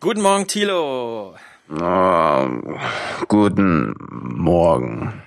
[0.00, 1.34] Guten Morgen, Thilo.
[1.68, 2.48] Oh,
[3.26, 5.24] guten Morgen.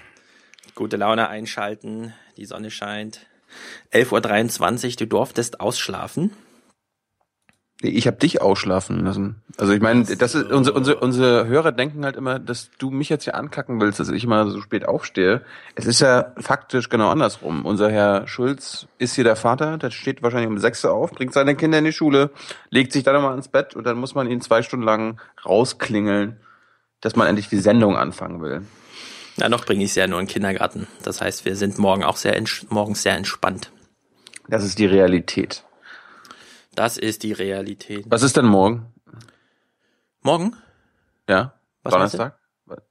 [0.75, 3.25] Gute Laune einschalten, die Sonne scheint.
[3.91, 6.31] 11.23 Uhr, du durftest ausschlafen.
[7.83, 9.41] Ich habe dich ausschlafen lassen.
[9.57, 13.09] Also ich meine, das ist unsere, unsere, unsere Hörer denken halt immer, dass du mich
[13.09, 15.41] jetzt hier ankacken willst, dass ich immer so spät aufstehe.
[15.73, 17.65] Es ist ja faktisch genau andersrum.
[17.65, 21.33] Unser Herr Schulz ist hier der Vater, der steht wahrscheinlich um sechs Uhr auf, bringt
[21.33, 22.29] seine Kinder in die Schule,
[22.69, 26.37] legt sich dann nochmal ins Bett und dann muss man ihn zwei Stunden lang rausklingeln,
[27.01, 28.61] dass man endlich die Sendung anfangen will.
[29.37, 30.85] Na, noch bringe ich sie ja nur in den Kindergarten.
[31.03, 32.39] Das heißt, wir sind morgen auch sehr
[32.69, 33.71] morgens sehr entspannt.
[34.47, 35.63] Das ist die Realität.
[36.75, 38.05] Das ist die Realität.
[38.09, 38.87] Was ist denn morgen?
[40.21, 40.55] Morgen?
[41.27, 41.53] Ja?
[41.83, 42.37] Was Donnerstag?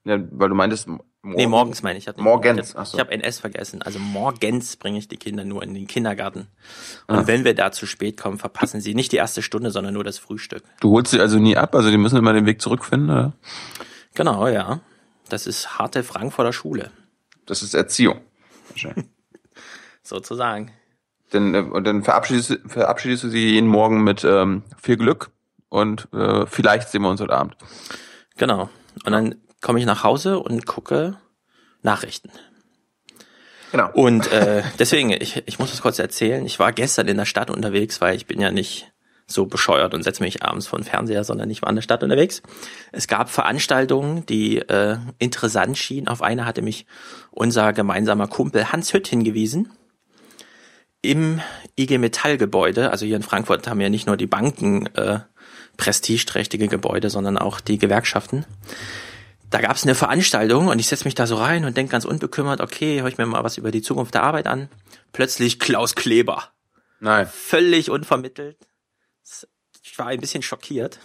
[0.04, 1.04] Ja, weil du meintest morgen.
[1.22, 2.06] Nee, morgens meine ich.
[2.06, 2.74] Ich morgens.
[2.76, 2.96] Ach so.
[2.96, 3.82] Ich habe NS vergessen.
[3.82, 6.48] Also morgens bringe ich die Kinder nur in den Kindergarten.
[7.08, 7.26] Und ah.
[7.26, 10.18] wenn wir da zu spät kommen, verpassen sie nicht die erste Stunde, sondern nur das
[10.18, 10.64] Frühstück.
[10.80, 11.74] Du holst sie also nie ab?
[11.74, 13.32] Also die müssen immer den Weg zurückfinden, oder?
[14.14, 14.80] Genau, ja.
[15.28, 16.90] Das ist harte Frankfurter Schule.
[17.46, 18.20] Das ist Erziehung.
[18.70, 19.06] Wahrscheinlich.
[20.02, 20.72] Sozusagen.
[21.30, 25.30] Dann, äh, und dann verabschiedest, verabschiedest du sie jeden Morgen mit ähm, viel Glück
[25.68, 27.56] und äh, vielleicht sehen wir uns heute Abend.
[28.36, 28.68] Genau.
[29.04, 31.18] Und dann komme ich nach Hause und gucke
[31.82, 32.30] Nachrichten.
[33.70, 33.90] Genau.
[33.92, 36.44] Und äh, deswegen, ich, ich muss das kurz erzählen.
[36.44, 38.92] Ich war gestern in der Stadt unterwegs, weil ich bin ja nicht
[39.26, 42.02] so bescheuert und setze mich abends vor den Fernseher, sondern ich war in der Stadt
[42.02, 42.42] unterwegs.
[42.90, 46.08] Es gab Veranstaltungen, die äh, interessant schienen.
[46.08, 46.84] Auf eine hatte mich
[47.30, 49.70] unser gemeinsamer Kumpel Hans Hütt hingewiesen
[51.02, 51.40] im
[51.78, 55.20] IG Metall Gebäude, also hier in Frankfurt haben ja nicht nur die Banken äh,
[55.76, 58.44] prestigeträchtige Gebäude, sondern auch die Gewerkschaften.
[59.48, 62.04] Da gab es eine Veranstaltung und ich setze mich da so rein und denke ganz
[62.04, 64.68] unbekümmert, okay, höre ich mir mal was über die Zukunft der Arbeit an.
[65.12, 66.50] Plötzlich Klaus Kleber.
[67.00, 67.26] Nein.
[67.26, 68.58] Völlig unvermittelt.
[69.82, 71.00] Ich war ein bisschen schockiert.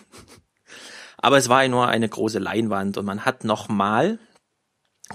[1.17, 4.19] Aber es war ja nur eine große Leinwand und man hat nochmal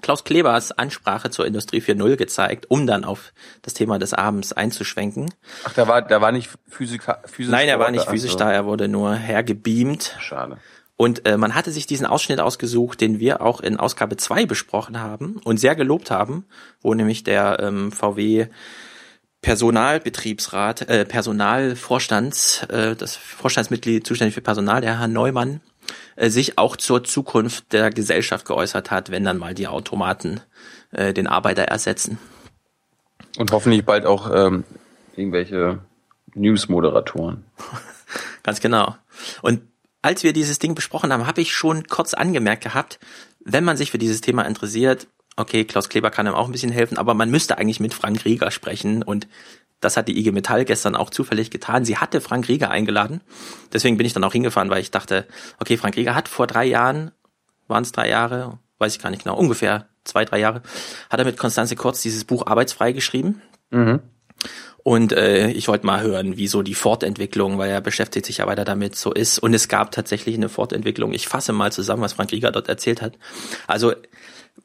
[0.02, 5.34] Klaus Klebers Ansprache zur Industrie 4.0 gezeigt, um dann auf das Thema des Abends einzuschwenken.
[5.65, 8.44] Ach, der war, der war nicht Physiker, physisch Nein, er war nicht physisch also.
[8.44, 10.16] da, er wurde nur hergebeamt.
[10.20, 10.59] Schade.
[10.97, 15.00] Und äh, man hatte sich diesen Ausschnitt ausgesucht, den wir auch in Ausgabe 2 besprochen
[15.00, 16.44] haben und sehr gelobt haben,
[16.82, 18.48] wo nämlich der ähm, VW
[19.42, 25.62] Personalbetriebsrat, äh, Personalvorstands, äh, das Vorstandsmitglied zuständig für Personal, der Herr Neumann,
[26.16, 30.41] sich auch zur Zukunft der Gesellschaft geäußert hat, wenn dann mal die Automaten
[30.91, 32.18] äh, den Arbeiter ersetzen.
[33.38, 34.64] Und hoffentlich bald auch ähm,
[35.16, 35.80] irgendwelche
[36.34, 37.44] News-Moderatoren.
[38.42, 38.96] Ganz genau.
[39.42, 39.62] Und
[40.02, 42.98] als wir dieses Ding besprochen haben, habe ich schon kurz angemerkt gehabt,
[43.44, 46.72] wenn man sich für dieses Thema interessiert, okay, Klaus Kleber kann einem auch ein bisschen
[46.72, 49.28] helfen, aber man müsste eigentlich mit Frank Rieger sprechen und
[49.80, 51.84] das hat die IG Metall gestern auch zufällig getan.
[51.84, 53.22] Sie hatte Frank Rieger eingeladen.
[53.72, 55.26] Deswegen bin ich dann auch hingefahren, weil ich dachte,
[55.58, 57.10] okay, Frank Rieger hat vor drei Jahren,
[57.66, 60.62] waren es drei Jahre, weiß ich gar nicht genau, ungefähr zwei, drei Jahre,
[61.08, 63.42] hat er mit Konstanze Kurz dieses Buch Arbeitsfrei geschrieben.
[63.70, 64.00] Mhm.
[64.82, 68.47] Und äh, ich wollte mal hören, wie so die Fortentwicklung, weil er beschäftigt sich ja
[68.47, 69.38] weiter damit, so ist.
[69.38, 71.12] Und es gab tatsächlich eine Fortentwicklung.
[71.12, 73.18] Ich fasse mal zusammen, was Frank Rieger dort erzählt hat.
[73.66, 73.92] Also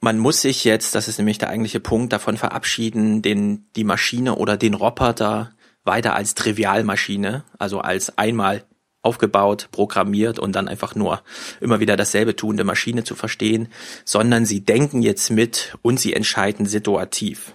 [0.02, 4.36] man muss sich jetzt, das ist nämlich der eigentliche Punkt, davon verabschieden, den, die Maschine
[4.36, 5.52] oder den Roboter
[5.84, 8.66] weiter als Trivialmaschine, also als einmal
[9.02, 11.22] aufgebaut, programmiert und dann einfach nur
[11.62, 13.70] immer wieder dasselbe tuende Maschine zu verstehen,
[14.04, 17.54] sondern sie denken jetzt mit und sie entscheiden situativ.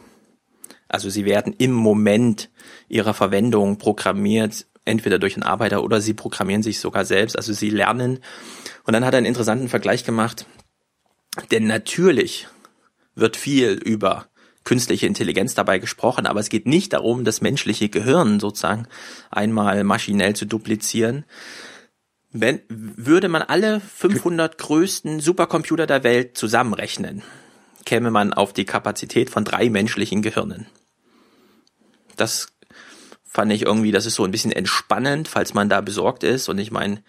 [0.89, 2.51] Also sie werden im Moment
[2.89, 7.71] ihrer Verwendung programmiert, entweder durch einen Arbeiter oder sie programmieren sich sogar selbst, also sie
[7.71, 8.21] lernen.
[8.85, 10.47] Und dann hat er einen interessanten Vergleich gemacht
[11.51, 12.49] denn natürlich
[13.15, 14.27] wird viel über
[14.65, 18.87] künstliche Intelligenz dabei gesprochen, aber es geht nicht darum, das menschliche Gehirn sozusagen
[19.31, 21.25] einmal maschinell zu duplizieren.
[22.33, 27.23] Wenn, würde man alle 500 größten Supercomputer der Welt zusammenrechnen,
[27.85, 30.67] käme man auf die Kapazität von drei menschlichen Gehirnen.
[32.17, 32.53] Das
[33.25, 36.49] fand ich irgendwie, das ist so ein bisschen entspannend, falls man da besorgt ist.
[36.49, 37.03] Und ich meine,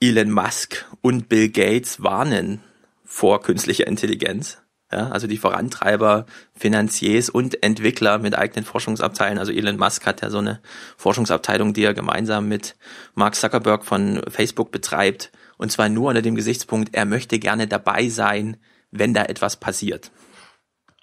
[0.00, 2.62] Elon Musk und Bill Gates warnen
[3.12, 4.62] vor künstlicher Intelligenz.
[4.90, 6.24] Ja, also die Vorantreiber,
[6.54, 9.38] Finanziers und Entwickler mit eigenen Forschungsabteilen.
[9.38, 10.60] Also Elon Musk hat ja so eine
[10.96, 12.74] Forschungsabteilung, die er gemeinsam mit
[13.14, 15.30] Mark Zuckerberg von Facebook betreibt.
[15.58, 18.56] Und zwar nur unter dem Gesichtspunkt, er möchte gerne dabei sein,
[18.90, 20.10] wenn da etwas passiert.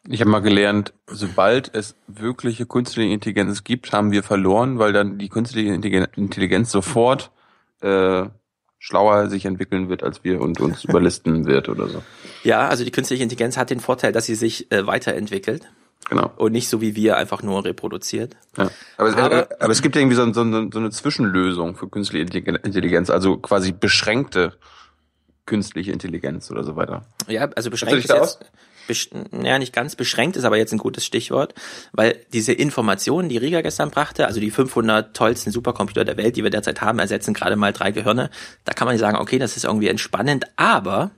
[0.07, 5.19] Ich habe mal gelernt, sobald es wirkliche künstliche Intelligenz gibt, haben wir verloren, weil dann
[5.19, 7.31] die künstliche Intelligenz sofort
[7.81, 8.25] äh,
[8.79, 12.01] schlauer sich entwickeln wird als wir und uns überlisten wird oder so.
[12.43, 15.67] Ja, also die künstliche Intelligenz hat den Vorteil, dass sie sich äh, weiterentwickelt.
[16.09, 16.31] Genau.
[16.37, 18.35] Und nicht so wie wir einfach nur reproduziert.
[18.57, 18.71] Ja.
[18.97, 23.09] Aber, Aber- aber, aber es gibt irgendwie so, so, so eine Zwischenlösung für künstliche Intelligenz,
[23.09, 24.53] also quasi beschränkte
[25.45, 27.03] künstliche Intelligenz oder so weiter.
[27.27, 28.39] Ja, also beschränkt ist jetzt,
[29.43, 31.53] ja, nicht ganz beschränkt ist aber jetzt ein gutes Stichwort,
[31.91, 36.43] weil diese Informationen, die Riga gestern brachte, also die 500 tollsten Supercomputer der Welt, die
[36.43, 38.29] wir derzeit haben, ersetzen gerade mal drei Gehirne.
[38.65, 41.11] Da kann man sagen, okay, das ist irgendwie entspannend, aber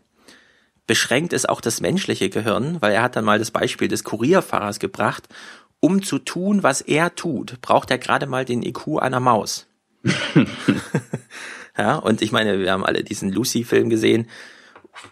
[0.87, 4.79] beschränkt ist auch das menschliche Gehirn, weil er hat dann mal das Beispiel des Kurierfahrers
[4.79, 5.27] gebracht.
[5.79, 9.67] Um zu tun, was er tut, braucht er gerade mal den IQ einer Maus.
[11.77, 14.27] ja, und ich meine, wir haben alle diesen Lucy-Film gesehen.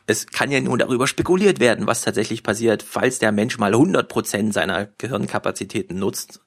[0.05, 4.53] Es kann ja nur darüber spekuliert werden, was tatsächlich passiert, falls der Mensch mal 100%
[4.53, 6.41] seiner Gehirnkapazitäten nutzt.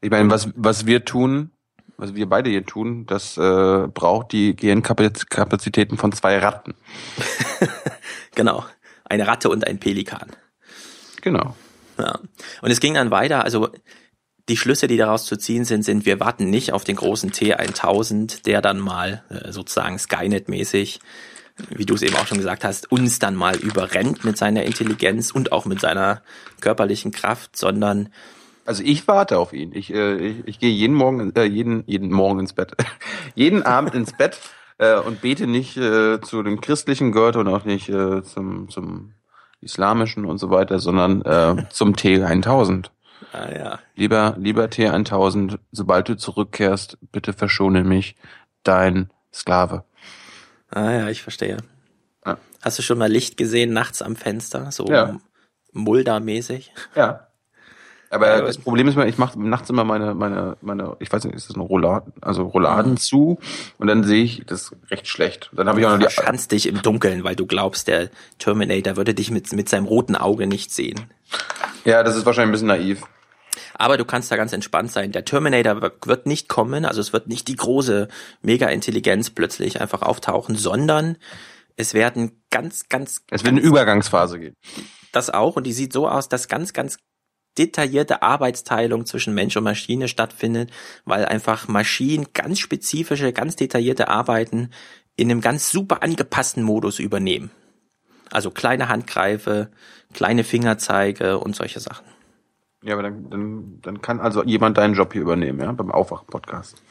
[0.00, 1.50] Ich meine, was, was wir tun,
[1.96, 6.74] was wir beide hier tun, das äh, braucht die Gehirnkapazitäten von zwei Ratten.
[8.34, 8.64] Genau.
[9.02, 10.30] Eine Ratte und ein Pelikan.
[11.22, 11.56] Genau.
[11.98, 12.20] Ja.
[12.62, 13.70] Und es ging dann weiter, also
[14.48, 18.44] die Schlüsse, die daraus zu ziehen sind, sind, wir warten nicht auf den großen T1000,
[18.44, 21.00] der dann mal äh, sozusagen Skynet-mäßig,
[21.70, 25.30] wie du es eben auch schon gesagt hast, uns dann mal überrennt mit seiner Intelligenz
[25.30, 26.22] und auch mit seiner
[26.60, 28.10] körperlichen Kraft, sondern
[28.64, 29.72] Also ich warte auf ihn.
[29.72, 32.72] Ich, äh, ich, ich gehe jeden Morgen, äh, jeden, jeden Morgen ins Bett,
[33.34, 34.38] jeden Abend ins Bett
[34.78, 39.14] äh, und bete nicht äh, zu dem christlichen Gott und auch nicht äh, zum, zum
[39.60, 42.90] islamischen und so weiter, sondern äh, zum T1000.
[43.32, 48.16] ah, ja, Lieber, lieber T1000, sobald du zurückkehrst, bitte verschone mich,
[48.62, 49.84] dein Sklave.
[50.70, 51.58] Ah, ja, ich verstehe.
[52.26, 52.38] Ja.
[52.62, 55.18] Hast du schon mal Licht gesehen nachts am Fenster, so Ja.
[55.72, 56.72] Mulder-mäßig?
[56.94, 57.28] Ja.
[58.10, 61.24] Aber Ja, das Problem ist mal, ich mache nachts immer meine, meine, meine, ich weiß
[61.24, 63.38] nicht, ist das eine Rouladen, also Rouladen zu
[63.76, 65.50] und dann sehe ich das recht schlecht.
[65.52, 68.08] Dann habe ich auch noch Du die, verschanzt dich im Dunkeln, weil du glaubst, der
[68.38, 71.10] Terminator würde dich mit, mit seinem roten Auge nicht sehen.
[71.84, 73.02] ja, das ist wahrscheinlich ein bisschen naiv.
[73.78, 75.12] Aber du kannst da ganz entspannt sein.
[75.12, 78.08] Der Terminator wird nicht kommen, also es wird nicht die große
[78.42, 81.16] Mega-Intelligenz plötzlich einfach auftauchen, sondern
[81.76, 84.56] es werden ganz, ganz, Es wird eine Übergangsphase geben.
[85.12, 86.98] das auch und die sieht so aus, dass ganz, ganz
[87.56, 90.70] detaillierte Arbeitsteilung zwischen Mensch und Maschine stattfindet,
[91.04, 94.70] weil einfach Maschinen ganz spezifische, ganz detaillierte Arbeiten
[95.16, 97.50] in einem ganz super angepassten Modus übernehmen.
[98.30, 99.70] Also kleine Handgreife,
[100.12, 102.06] kleine Fingerzeige und solche Sachen.
[102.82, 106.82] Ja, aber dann, dann, dann kann also jemand deinen Job hier übernehmen, ja, beim Aufwach-Podcast.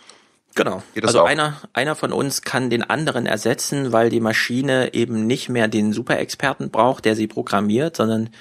[0.56, 0.82] Genau.
[1.04, 1.28] Also auch?
[1.28, 5.94] einer, einer von uns kann den anderen ersetzen, weil die Maschine eben nicht mehr den
[5.94, 8.32] Superexperten braucht, der sie programmiert, sondern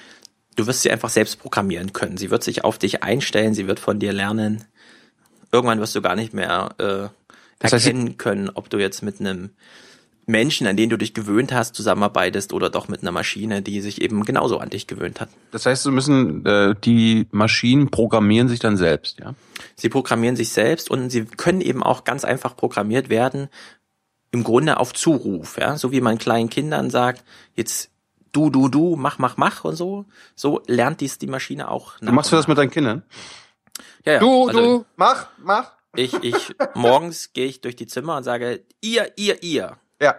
[0.55, 2.17] du wirst sie einfach selbst programmieren können.
[2.17, 4.65] Sie wird sich auf dich einstellen, sie wird von dir lernen.
[5.51, 7.07] Irgendwann wirst du gar nicht mehr äh,
[7.59, 9.51] Das heißt, erkennen können, ob du jetzt mit einem
[10.27, 14.01] Menschen, an den du dich gewöhnt hast, zusammenarbeitest oder doch mit einer Maschine, die sich
[14.01, 15.29] eben genauso an dich gewöhnt hat.
[15.51, 19.33] Das heißt, so müssen äh, die Maschinen programmieren sich dann selbst, ja?
[19.75, 23.47] Sie programmieren sich selbst und sie können eben auch ganz einfach programmiert werden,
[24.31, 27.23] im Grunde auf Zuruf, ja, so wie man kleinen Kindern sagt,
[27.55, 27.89] jetzt
[28.33, 31.97] du, du, du, mach, mach, mach und so, so lernt dies die Maschine auch.
[31.99, 33.03] Du machst du das mit deinen Kindern?
[34.03, 34.19] Ja, ja.
[34.19, 35.71] Du, also du, mach, mach.
[35.95, 40.15] Ich, ich, morgens gehe ich durch die Zimmer und sage, ihr, ihr, ihr, Ja.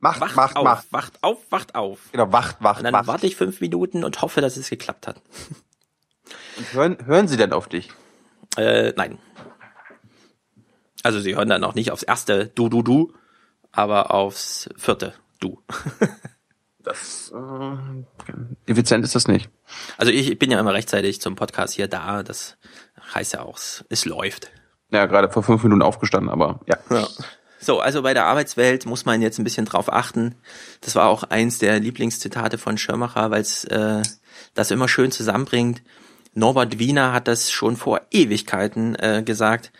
[0.00, 0.84] Mach, wacht mach, auf, mach.
[0.90, 1.98] wacht auf, wacht auf.
[2.10, 3.06] Genau, wacht, wacht, Und dann wacht.
[3.06, 5.22] warte ich fünf Minuten und hoffe, dass es geklappt hat.
[6.56, 7.90] Und hören, hören sie denn auf dich?
[8.56, 9.18] Äh, nein.
[11.04, 13.12] Also sie hören dann noch nicht aufs erste Du, du, du,
[13.70, 15.62] aber aufs vierte Du.
[16.84, 19.48] Das äh, effizient ist das nicht.
[19.98, 22.24] Also ich bin ja immer rechtzeitig zum Podcast hier da.
[22.24, 22.56] Das
[23.14, 24.50] heißt ja auch, es, es läuft.
[24.90, 26.76] Ja, gerade vor fünf Minuten aufgestanden, aber ja.
[26.90, 27.06] Ja.
[27.62, 30.34] So, also bei der Arbeitswelt muss man jetzt ein bisschen drauf achten.
[30.80, 34.02] Das war auch eins der Lieblingszitate von Schirmacher, weil es äh,
[34.54, 35.80] das immer schön zusammenbringt.
[36.34, 39.70] Norbert Wiener hat das schon vor Ewigkeiten äh, gesagt.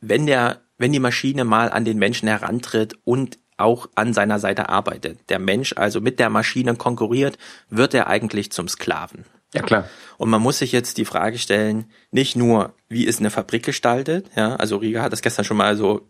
[0.00, 4.68] Wenn der, wenn die Maschine mal an den Menschen herantritt und auch an seiner Seite
[4.68, 7.38] arbeitet, der Mensch also mit der Maschine konkurriert,
[7.70, 9.24] wird er eigentlich zum Sklaven.
[9.54, 9.88] Ja, klar.
[10.18, 14.30] Und man muss sich jetzt die Frage stellen, nicht nur, wie ist eine Fabrik gestaltet,
[14.36, 16.08] ja, also Riga hat das gestern schon mal so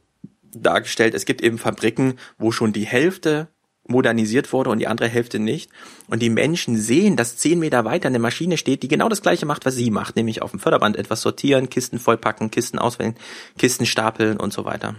[0.55, 3.49] dargestellt, es gibt eben Fabriken, wo schon die Hälfte
[3.87, 5.71] modernisiert wurde und die andere Hälfte nicht.
[6.09, 9.47] Und die Menschen sehen, dass zehn Meter weiter eine Maschine steht, die genau das gleiche
[9.47, 13.17] macht, was sie macht, nämlich auf dem Förderband etwas sortieren, Kisten vollpacken, Kisten auswählen,
[13.59, 14.95] Kisten stapeln und so weiter.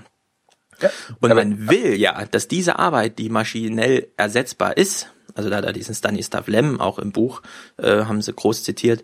[0.81, 0.89] Ja.
[1.21, 5.95] Und man will ja, dass diese Arbeit, die maschinell ersetzbar ist, also da er diesen
[5.95, 7.41] Stanislav Lem auch im Buch,
[7.77, 9.03] äh, haben sie groß zitiert,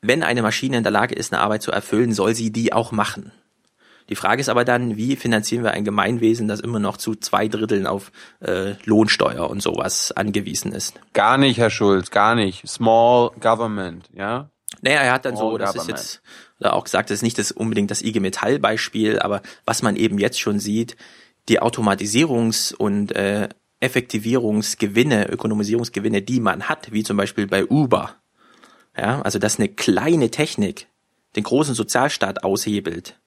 [0.00, 2.92] wenn eine Maschine in der Lage ist, eine Arbeit zu erfüllen, soll sie die auch
[2.92, 3.32] machen.
[4.08, 7.48] Die Frage ist aber dann, wie finanzieren wir ein Gemeinwesen, das immer noch zu zwei
[7.48, 11.00] Dritteln auf äh, Lohnsteuer und sowas angewiesen ist?
[11.12, 12.66] Gar nicht, Herr Schulz, gar nicht.
[12.68, 14.50] Small Government, ja?
[14.82, 16.22] Naja, er hat dann so, das ist jetzt
[16.60, 19.96] oder auch gesagt, das ist nicht das unbedingt das IG Metall Beispiel, aber was man
[19.96, 20.96] eben jetzt schon sieht,
[21.48, 23.48] die Automatisierungs- und äh,
[23.80, 28.14] Effektivierungsgewinne, Ökonomisierungsgewinne, die man hat, wie zum Beispiel bei Uber.
[28.96, 30.88] Ja, also dass eine kleine Technik
[31.36, 33.20] den großen Sozialstaat aushebelt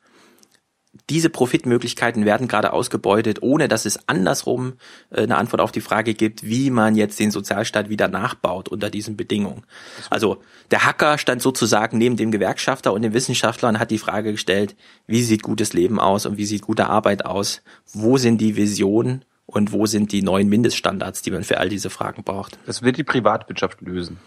[1.10, 4.74] diese Profitmöglichkeiten werden gerade ausgebeutet, ohne dass es andersrum
[5.12, 8.90] äh, eine Antwort auf die Frage gibt, wie man jetzt den Sozialstaat wieder nachbaut unter
[8.90, 9.64] diesen Bedingungen.
[10.10, 10.42] Also
[10.72, 14.76] der Hacker stand sozusagen neben dem Gewerkschafter und dem Wissenschaftler und hat die Frage gestellt,
[15.06, 17.62] wie sieht gutes Leben aus und wie sieht gute Arbeit aus?
[17.94, 21.90] Wo sind die Visionen und wo sind die neuen Mindeststandards, die man für all diese
[21.90, 22.58] Fragen braucht?
[22.66, 24.20] Das wird die Privatwirtschaft lösen.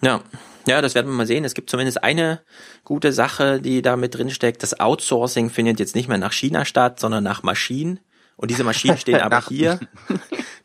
[0.00, 0.20] Ja,
[0.66, 1.44] ja, das werden wir mal sehen.
[1.44, 2.40] Es gibt zumindest eine
[2.84, 4.62] gute Sache, die da mit drin steckt.
[4.62, 8.00] Das Outsourcing findet jetzt nicht mehr nach China statt, sondern nach Maschinen.
[8.36, 9.80] Und diese Maschinen stehen aber hier.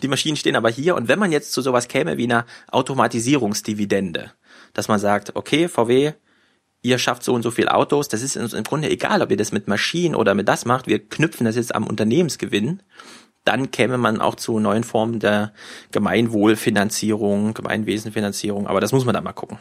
[0.01, 0.95] Die Maschinen stehen aber hier.
[0.95, 4.31] Und wenn man jetzt zu sowas käme wie einer Automatisierungsdividende,
[4.73, 6.13] dass man sagt, okay, VW,
[6.81, 9.37] ihr schafft so und so viel Autos, das ist uns im Grunde egal, ob ihr
[9.37, 12.81] das mit Maschinen oder mit das macht, wir knüpfen das jetzt am Unternehmensgewinn
[13.47, 15.53] dann käme man auch zu neuen Formen der
[15.91, 18.67] Gemeinwohlfinanzierung, Gemeinwesenfinanzierung.
[18.67, 19.57] Aber das muss man dann mal gucken.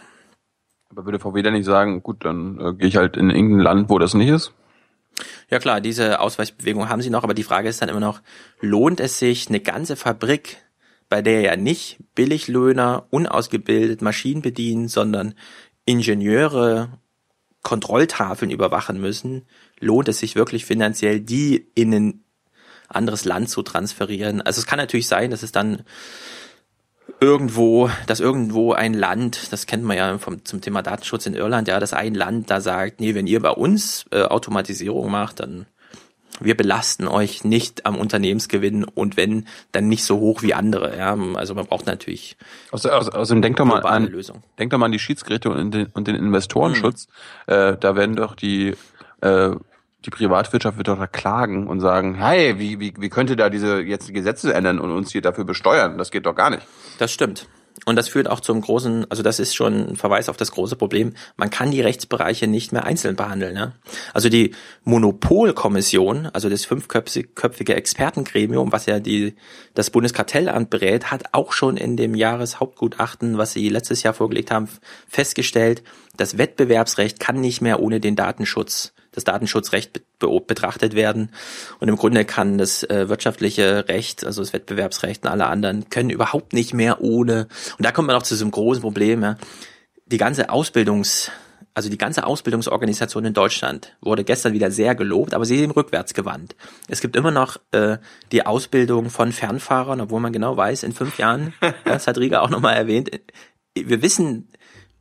[0.91, 3.89] Aber würde VW dann nicht sagen, gut, dann äh, gehe ich halt in irgendein Land,
[3.89, 4.53] wo das nicht ist?
[5.51, 8.21] Ja klar, diese Ausweichbewegung haben sie noch, aber die Frage ist dann immer noch,
[8.61, 10.59] lohnt es sich, eine ganze Fabrik,
[11.09, 15.35] bei der ja nicht Billiglöhner, unausgebildet Maschinen bedienen, sondern
[15.85, 16.91] Ingenieure
[17.63, 19.47] Kontrolltafeln überwachen müssen,
[19.81, 22.25] lohnt es sich wirklich finanziell, die in ein
[22.89, 24.41] anderes Land zu transferieren?
[24.41, 25.83] Also es kann natürlich sein, dass es dann
[27.21, 31.69] irgendwo, dass irgendwo ein Land, das kennt man ja vom, zum Thema Datenschutz in Irland,
[31.69, 35.67] ja, dass ein Land da sagt, nee, wenn ihr bei uns äh, Automatisierung macht, dann
[36.41, 40.97] wir belasten euch nicht am Unternehmensgewinn und wenn, dann nicht so hoch wie andere.
[40.97, 42.37] Ja, also man braucht natürlich.
[42.73, 44.43] Also, also, also denk doch mal an, Lösung.
[44.59, 47.09] denk doch mal an die Schiedsgerichte und den, und den Investorenschutz.
[47.47, 47.55] Hm.
[47.55, 48.75] Äh, da werden doch die
[49.23, 49.51] äh,
[50.07, 53.81] die Privatwirtschaft wird doch da klagen und sagen, hey, wie, wie, wie könnte da diese
[53.81, 55.99] jetzt Gesetze ändern und uns hier dafür besteuern?
[55.99, 56.67] Das geht doch gar nicht.
[56.99, 57.49] Das stimmt.
[57.85, 60.77] Und das führt auch zum großen, also das ist schon ein Verweis auf das große
[60.77, 61.13] Problem.
[61.37, 63.55] Man kann die Rechtsbereiche nicht mehr einzeln behandeln.
[63.55, 63.75] Ne?
[64.15, 69.35] Also die Monopolkommission, also das fünfköpfige Expertengremium, was ja die,
[69.75, 74.69] das Bundeskartellamt berät, hat auch schon in dem Jahreshauptgutachten, was sie letztes Jahr vorgelegt haben,
[75.07, 75.83] festgestellt,
[76.17, 80.03] das Wettbewerbsrecht kann nicht mehr ohne den Datenschutz das Datenschutzrecht
[80.47, 81.31] betrachtet werden.
[81.81, 86.11] Und im Grunde kann das äh, wirtschaftliche Recht, also das Wettbewerbsrecht und alle anderen, können
[86.11, 87.49] überhaupt nicht mehr ohne.
[87.79, 89.23] Und da kommt man auch zu so einem großen Problem.
[89.23, 89.37] Ja.
[90.05, 91.31] Die ganze Ausbildungs,
[91.75, 95.73] also die ganze Ausbildungsorganisation in Deutschland wurde gestern wieder sehr gelobt, aber sie ist eben
[95.73, 96.55] rückwärts gewandt.
[96.87, 97.97] Es gibt immer noch äh,
[98.33, 101.55] die Ausbildung von Fernfahrern, obwohl man genau weiß, in fünf Jahren,
[101.85, 103.11] das hat Rieger auch nochmal erwähnt,
[103.75, 104.49] wir wissen,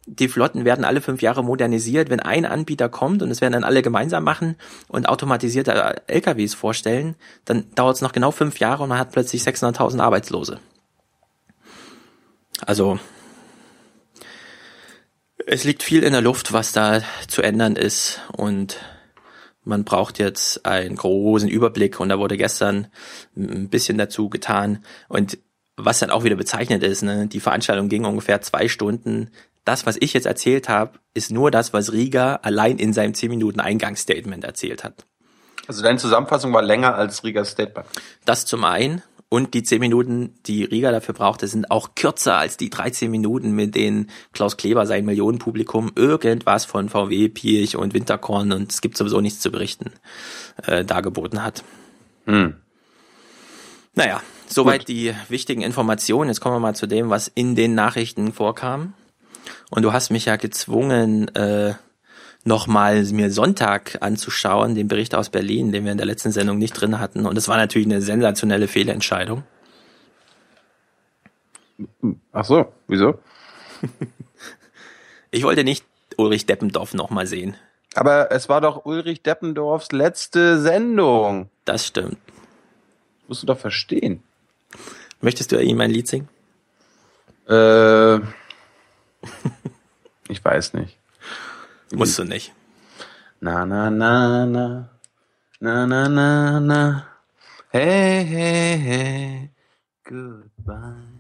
[0.06, 2.10] die Flotten werden alle fünf Jahre modernisiert.
[2.10, 4.56] Wenn ein Anbieter kommt und es werden dann alle gemeinsam machen
[4.88, 9.42] und automatisierte LKWs vorstellen, dann dauert es noch genau fünf Jahre und man hat plötzlich
[9.42, 10.60] 600.000 Arbeitslose.
[12.66, 13.00] Also
[15.48, 18.78] es liegt viel in der Luft, was da zu ändern ist und
[19.64, 22.88] man braucht jetzt einen großen Überblick und da wurde gestern
[23.36, 25.40] ein bisschen dazu getan und
[25.78, 29.32] was dann auch wieder bezeichnet ist, ne, die Veranstaltung ging ungefähr zwei Stunden
[29.66, 33.30] das, was ich jetzt erzählt habe, ist nur das, was Rieger allein in seinem 10
[33.30, 35.06] Minuten Eingangsstatement erzählt hat.
[35.68, 37.88] Also deine Zusammenfassung war länger als Riegers Statement.
[38.26, 39.02] Das zum einen.
[39.28, 43.52] Und die 10 Minuten, die Rieger dafür brauchte, sind auch kürzer als die 13 Minuten,
[43.52, 48.96] mit denen Klaus Kleber sein Millionenpublikum irgendwas von VW, Pirch und Winterkorn und es gibt
[48.96, 49.92] sowieso nichts zu berichten,
[50.68, 51.64] äh, dargeboten hat.
[52.26, 52.56] Hm.
[53.96, 54.90] Naja, soweit Gut.
[54.90, 56.30] die wichtigen Informationen.
[56.30, 58.94] Jetzt kommen wir mal zu dem, was in den Nachrichten vorkam.
[59.76, 61.74] Und du hast mich ja gezwungen, äh,
[62.46, 66.72] nochmal mir Sonntag anzuschauen, den Bericht aus Berlin, den wir in der letzten Sendung nicht
[66.72, 67.26] drin hatten.
[67.26, 69.44] Und es war natürlich eine sensationelle Fehlentscheidung.
[72.32, 73.20] Ach so, wieso?
[75.32, 75.84] ich wollte nicht
[76.16, 77.58] Ulrich Deppendorf nochmal sehen.
[77.96, 81.50] Aber es war doch Ulrich Deppendorfs letzte Sendung.
[81.66, 82.18] Das stimmt.
[82.24, 84.24] Das musst du doch verstehen.
[85.20, 86.30] Möchtest du ihm ein Lied singen?
[87.50, 88.22] Äh
[90.28, 90.98] ich weiß nicht.
[91.94, 92.54] Musst du nicht.
[93.40, 94.90] Na, na, na, na.
[95.60, 97.08] Na, na, na, na.
[97.70, 99.50] Hey, hey, hey.
[100.04, 101.16] Goodbye.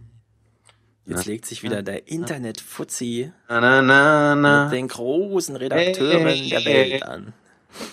[1.06, 6.66] Jetzt legt sich wieder der Internet-Fuzzi na, na, na, mit den großen Redakteuren hey, der
[6.66, 7.34] Welt an.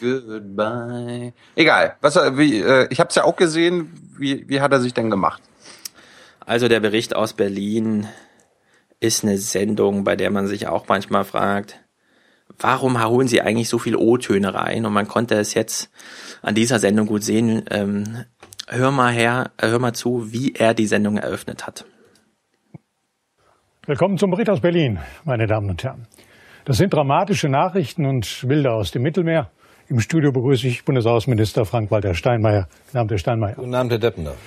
[0.01, 1.35] Goodbye.
[1.55, 1.97] Egal.
[2.01, 3.93] Was, wie, äh, ich habe es ja auch gesehen.
[4.17, 5.43] Wie, wie hat er sich denn gemacht?
[6.41, 8.09] Also der Bericht aus Berlin
[9.03, 11.81] ist eine Sendung, bei der man sich auch manchmal fragt,
[12.59, 14.87] warum holen sie eigentlich so viel O-Töne rein?
[14.87, 15.91] Und man konnte es jetzt
[16.41, 17.65] an dieser Sendung gut sehen.
[17.71, 18.25] Ähm,
[18.69, 21.85] hör mal her, hör mal zu, wie er die Sendung eröffnet hat.
[23.87, 26.07] Willkommen zum Bericht aus Berlin, meine Damen und Herren.
[26.65, 29.51] Das sind dramatische Nachrichten und Bilder aus dem Mittelmeer.
[29.89, 32.69] Im Studio begrüße ich Bundesaußenminister Frank-Walter Steinmeier.
[32.87, 33.55] Guten Abend, Herr Steinmeier.
[33.57, 34.39] Guten Abend, Herr Deppendorf.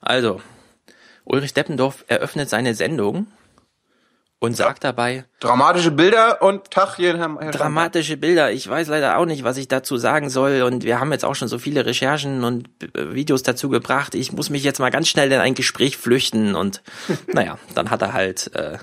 [0.00, 0.40] Also,
[1.30, 3.26] Ulrich Deppendorf eröffnet seine Sendung
[4.40, 8.50] und sagt dabei Dramatische Bilder und Tag hier, Herr, Herr dramatische Bilder.
[8.50, 11.34] Ich weiß leider auch nicht, was ich dazu sagen soll und wir haben jetzt auch
[11.34, 14.14] schon so viele Recherchen und äh, Videos dazu gebracht.
[14.14, 16.82] Ich muss mich jetzt mal ganz schnell in ein Gespräch flüchten und
[17.32, 18.78] naja, dann hat er halt äh,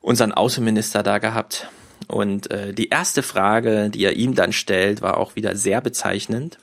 [0.00, 1.68] unseren Außenminister da gehabt
[2.08, 6.58] und äh, die erste Frage, die er ihm dann stellt, war auch wieder sehr bezeichnend.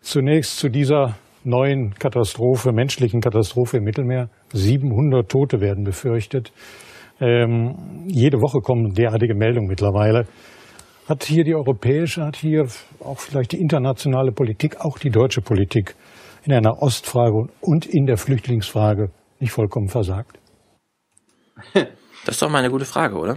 [0.00, 4.28] Zunächst zu dieser neuen Katastrophe, menschlichen Katastrophe im Mittelmeer.
[4.52, 6.52] 700 Tote werden befürchtet.
[7.20, 10.26] Ähm, jede Woche kommen derartige Meldungen mittlerweile.
[11.08, 12.66] Hat hier die europäische, hat hier
[13.00, 15.94] auch vielleicht die internationale Politik, auch die deutsche Politik
[16.44, 20.38] in einer Ostfrage und in der Flüchtlingsfrage nicht vollkommen versagt?
[22.26, 23.36] Das ist doch mal eine gute Frage, oder?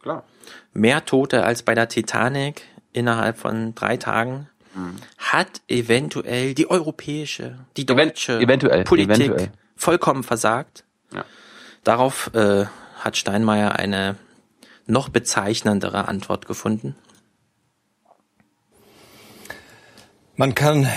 [0.00, 0.22] Klar.
[0.72, 2.62] Mehr Tote als bei der Titanic
[2.92, 4.48] innerhalb von drei Tagen
[5.18, 9.52] hat eventuell die europäische, die deutsche eventuell, Politik eventuell.
[9.76, 10.84] vollkommen versagt.
[11.12, 11.24] Ja.
[11.84, 12.66] Darauf äh,
[12.98, 14.16] hat Steinmeier eine
[14.86, 16.96] noch bezeichnendere Antwort gefunden.
[20.36, 20.88] Man kann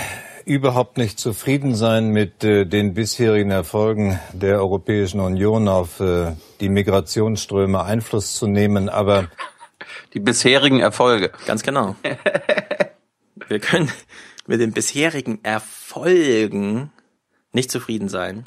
[0.44, 6.68] überhaupt nicht zufrieden sein mit äh, den bisherigen Erfolgen der Europäischen Union auf äh, die
[6.68, 9.28] Migrationsströme Einfluss zu nehmen, aber
[10.14, 11.30] Die bisherigen Erfolge.
[11.46, 11.94] Ganz genau.
[13.48, 13.90] Wir können
[14.46, 16.92] mit den bisherigen Erfolgen
[17.52, 18.44] nicht zufrieden sein.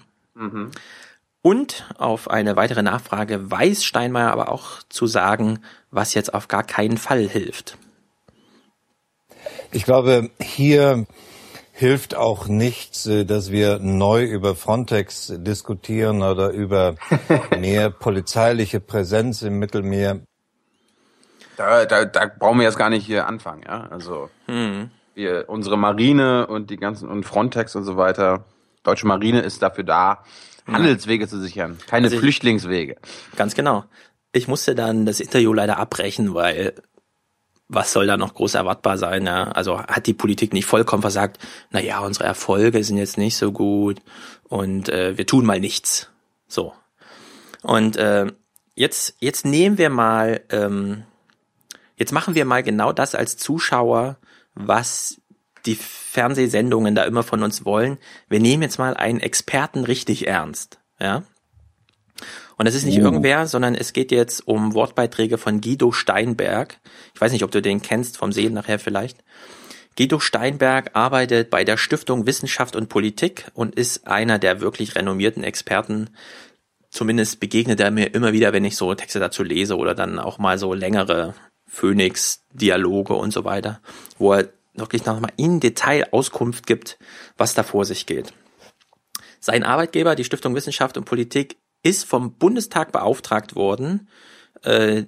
[1.42, 6.64] Und auf eine weitere Nachfrage weiß Steinmeier aber auch zu sagen, was jetzt auf gar
[6.64, 7.78] keinen Fall hilft.
[9.72, 11.06] Ich glaube, hier
[11.72, 16.96] hilft auch nichts, äh, dass wir neu über Frontex diskutieren oder über
[17.60, 20.22] mehr polizeiliche Präsenz im Mittelmeer.
[21.58, 23.88] Da, da, da brauchen wir jetzt gar nicht hier anfangen, ja.
[23.90, 24.30] Also
[25.14, 28.46] wir, unsere Marine und die ganzen und Frontex und so weiter.
[28.84, 30.24] Deutsche Marine ist dafür da,
[30.68, 32.96] Handelswege zu sichern, keine Also ich- Flüchtlingswege.
[33.36, 33.84] Ganz genau.
[34.32, 36.74] Ich musste dann das Interview leider abbrechen, weil
[37.68, 39.26] was soll da noch groß erwartbar sein?
[39.26, 39.46] Ja?
[39.52, 41.38] Also hat die Politik nicht vollkommen versagt?
[41.70, 44.00] Naja, unsere Erfolge sind jetzt nicht so gut
[44.50, 46.10] und äh, wir tun mal nichts.
[46.48, 46.74] So.
[47.62, 48.28] Und äh,
[48.76, 51.04] jetzt, jetzt nehmen wir mal, ähm,
[52.02, 54.18] jetzt machen wir mal genau das als Zuschauer,
[54.56, 55.22] was
[55.68, 58.00] die Fernsehsendungen da immer von uns wollen.
[58.28, 60.80] Wir nehmen jetzt mal einen Experten richtig ernst.
[61.00, 61.22] Ja.
[62.58, 66.80] Und es ist nicht irgendwer, sondern es geht jetzt um Wortbeiträge von Guido Steinberg.
[67.14, 69.24] Ich weiß nicht, ob du den kennst, vom Sehen nachher vielleicht.
[69.96, 75.44] Guido Steinberg arbeitet bei der Stiftung Wissenschaft und Politik und ist einer der wirklich renommierten
[75.44, 76.10] Experten.
[76.90, 80.40] Zumindest begegnet er mir immer wieder, wenn ich so Texte dazu lese oder dann auch
[80.40, 81.36] mal so längere
[81.72, 83.80] Phoenix-Dialoge und so weiter,
[84.18, 87.00] wo er wirklich nochmal in Detail Auskunft gibt,
[87.38, 88.34] was da vor sich geht.
[89.40, 94.10] Sein Arbeitgeber, die Stiftung Wissenschaft und Politik, ist vom Bundestag beauftragt worden,
[94.64, 95.06] äh,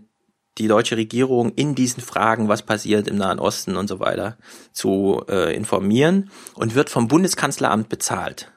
[0.57, 4.37] die deutsche Regierung in diesen Fragen, was passiert im Nahen Osten und so weiter,
[4.71, 8.52] zu äh, informieren und wird vom Bundeskanzleramt bezahlt.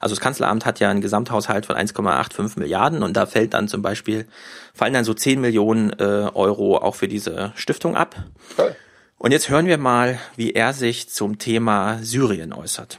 [0.00, 3.82] Also das Kanzleramt hat ja einen Gesamthaushalt von 1,85 Milliarden und da fällt dann zum
[3.82, 4.26] Beispiel,
[4.74, 8.16] fallen dann so 10 Millionen äh, Euro auch für diese Stiftung ab.
[8.56, 8.74] Toll.
[9.18, 12.98] Und jetzt hören wir mal, wie er sich zum Thema Syrien äußert.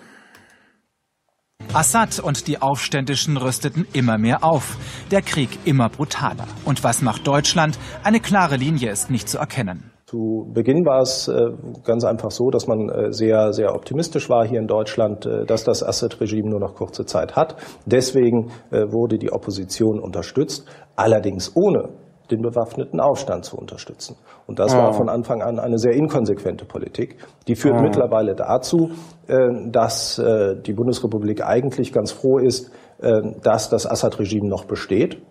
[1.73, 4.77] Assad und die Aufständischen rüsteten immer mehr auf.
[5.09, 6.47] Der Krieg immer brutaler.
[6.65, 7.79] Und was macht Deutschland?
[8.03, 9.90] Eine klare Linie ist nicht zu erkennen.
[10.11, 11.51] Zu Beginn war es äh,
[11.85, 15.63] ganz einfach so, dass man äh, sehr, sehr optimistisch war hier in Deutschland, äh, dass
[15.63, 17.55] das Assad-Regime nur noch kurze Zeit hat.
[17.85, 20.65] Deswegen äh, wurde die Opposition unterstützt,
[20.97, 21.91] allerdings ohne
[22.29, 24.17] den bewaffneten Aufstand zu unterstützen.
[24.47, 27.15] Und das war von Anfang an eine sehr inkonsequente Politik.
[27.47, 28.89] Die führt mittlerweile dazu,
[29.27, 29.37] äh,
[29.69, 32.69] dass äh, die Bundesrepublik eigentlich ganz froh ist,
[32.99, 35.21] äh, dass das Assad-Regime noch besteht.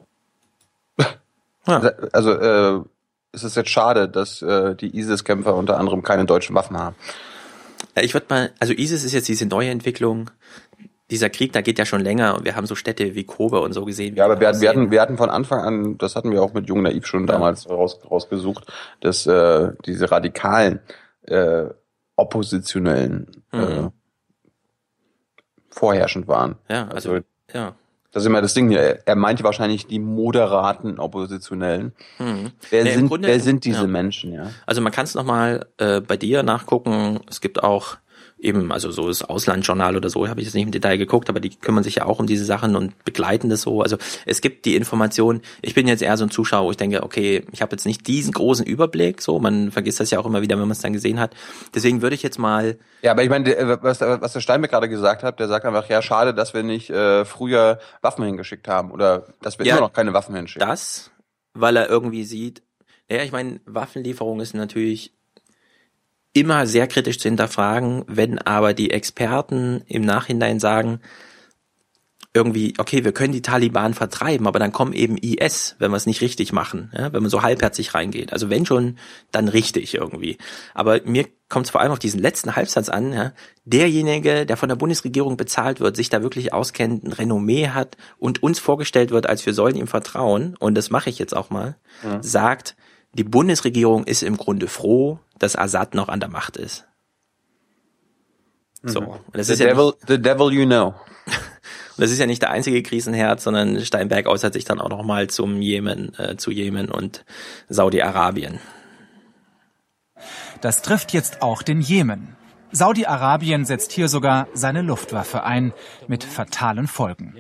[2.12, 2.80] Also äh,
[3.32, 6.96] es ist jetzt schade, dass äh, die ISIS-Kämpfer unter anderem keine deutschen Waffen haben.
[7.96, 10.30] Ja, Ich würde mal, also ISIS ist jetzt diese neue Entwicklung.
[11.10, 13.72] dieser Krieg, da geht ja schon länger und wir haben so Städte wie Kobe und
[13.72, 14.14] so gesehen.
[14.14, 16.52] Ja, aber wir hatten, wir hatten, wir hatten von Anfang an, das hatten wir auch
[16.52, 18.66] mit Jung Naiv schon damals raus, rausgesucht,
[19.00, 20.78] dass äh, diese radikalen,
[21.22, 21.64] äh,
[22.14, 23.92] oppositionellen äh, Mhm.
[25.70, 26.56] vorherrschend waren.
[26.68, 27.74] Ja, also, Also, ja.
[28.12, 28.72] Das ist immer das Ding.
[28.72, 31.92] Er, er meinte wahrscheinlich die moderaten Oppositionellen.
[32.18, 32.50] Mhm.
[32.70, 33.86] Wer Nee, sind, Grunde- wer sind diese ja.
[33.86, 34.50] Menschen, ja?
[34.66, 37.20] Also man kann es nochmal äh, bei dir nachgucken.
[37.30, 37.98] Es gibt auch
[38.42, 41.40] eben, also so das Auslandjournal oder so, habe ich jetzt nicht im Detail geguckt, aber
[41.40, 43.82] die kümmern sich ja auch um diese Sachen und begleiten das so.
[43.82, 45.40] Also es gibt die Information.
[45.62, 48.06] Ich bin jetzt eher so ein Zuschauer, wo ich denke, okay, ich habe jetzt nicht
[48.06, 50.92] diesen großen Überblick, so, man vergisst das ja auch immer wieder, wenn man es dann
[50.92, 51.34] gesehen hat.
[51.74, 54.88] Deswegen würde ich jetzt mal, Ja, aber ich meine, der- was, was der Steinbeck gerade
[54.88, 58.90] gesagt hat, der sagt einfach, ja, schade, dass wir nicht äh, früher Waffen hingeschickt haben
[58.90, 60.66] oder dass wir Ja, immer noch keine Waffen hinschicken.
[60.68, 61.10] das,
[61.54, 62.62] weil er irgendwie sieht,
[63.10, 65.12] ja, ich meine, Waffenlieferung ist natürlich
[66.32, 71.00] immer sehr kritisch zu hinterfragen, wenn aber die Experten im Nachhinein sagen,
[72.32, 76.06] irgendwie, okay, wir können die Taliban vertreiben, aber dann kommen eben IS, wenn wir es
[76.06, 78.32] nicht richtig machen, ja, wenn man so halbherzig reingeht.
[78.32, 78.98] Also wenn schon,
[79.32, 80.38] dann richtig irgendwie.
[80.72, 83.32] Aber mir kommt es vor allem auf diesen letzten Halbsatz an, ja,
[83.64, 88.44] derjenige, der von der Bundesregierung bezahlt wird, sich da wirklich auskennt, ein Renommee hat und
[88.44, 91.76] uns vorgestellt wird, als wir sollen ihm vertrauen, und das mache ich jetzt auch mal,
[92.20, 92.76] sagt,
[93.12, 96.86] die Bundesregierung ist im Grunde froh, dass Assad noch an der Macht ist.
[98.82, 100.94] So, und das The ist ja nicht- devil, the devil you know.
[101.26, 105.28] und das ist ja nicht der einzige Krisenherd, sondern Steinberg äußert sich dann auch nochmal
[105.28, 107.24] zum Jemen, äh, zu Jemen und
[107.68, 108.58] Saudi-Arabien.
[110.60, 112.36] Das trifft jetzt auch den Jemen.
[112.72, 115.72] Saudi-Arabien setzt hier sogar seine Luftwaffe ein,
[116.06, 117.34] mit fatalen Folgen.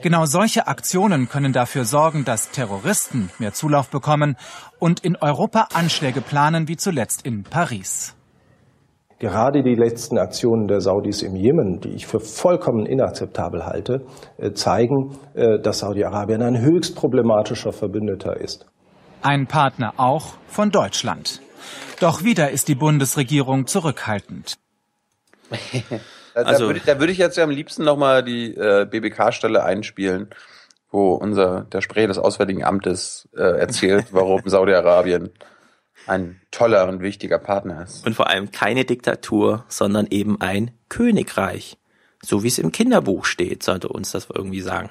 [0.00, 4.36] Genau solche Aktionen können dafür sorgen, dass Terroristen mehr Zulauf bekommen
[4.78, 8.14] und in Europa Anschläge planen, wie zuletzt in Paris.
[9.18, 14.52] Gerade die letzten Aktionen der Saudis im Jemen, die ich für vollkommen inakzeptabel halte, äh,
[14.52, 18.66] zeigen, äh, dass Saudi-Arabien ein höchst problematischer Verbündeter ist.
[19.22, 21.40] Ein Partner auch von Deutschland.
[21.98, 24.54] Doch wieder ist die Bundesregierung zurückhaltend.
[25.50, 25.56] Da,
[26.44, 29.64] Also- da, würde ich, da würde ich jetzt ja am liebsten nochmal die äh, BBK-Stelle
[29.64, 30.28] einspielen,
[30.90, 35.30] wo unser der Sprecher des Auswärtigen Amtes äh, erzählt, warum Saudi-Arabien
[36.06, 38.06] ein toller und wichtiger Partner ist.
[38.06, 41.76] Und vor allem keine Diktatur, sondern eben ein Königreich.
[42.22, 44.90] So wie es im Kinderbuch steht, sollte uns das irgendwie sagen.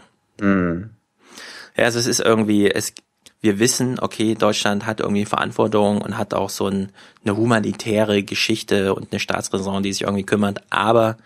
[1.76, 2.94] Ja, also es ist irgendwie, es,
[3.42, 6.92] wir wissen, okay, Deutschland hat irgendwie Verantwortung und hat auch so ein,
[7.24, 11.18] eine humanitäre Geschichte und eine Staatsräson, die sich irgendwie kümmert, aber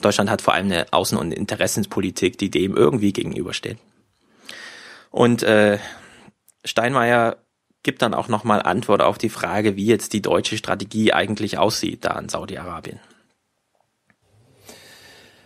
[0.00, 3.78] Deutschland hat vor allem eine Außen- und Interessenspolitik, die dem irgendwie gegenübersteht.
[5.12, 5.78] Und äh,
[6.64, 7.36] Steinmeier
[7.82, 12.04] gibt dann auch nochmal Antwort auf die Frage, wie jetzt die deutsche Strategie eigentlich aussieht
[12.04, 12.98] da in Saudi-Arabien.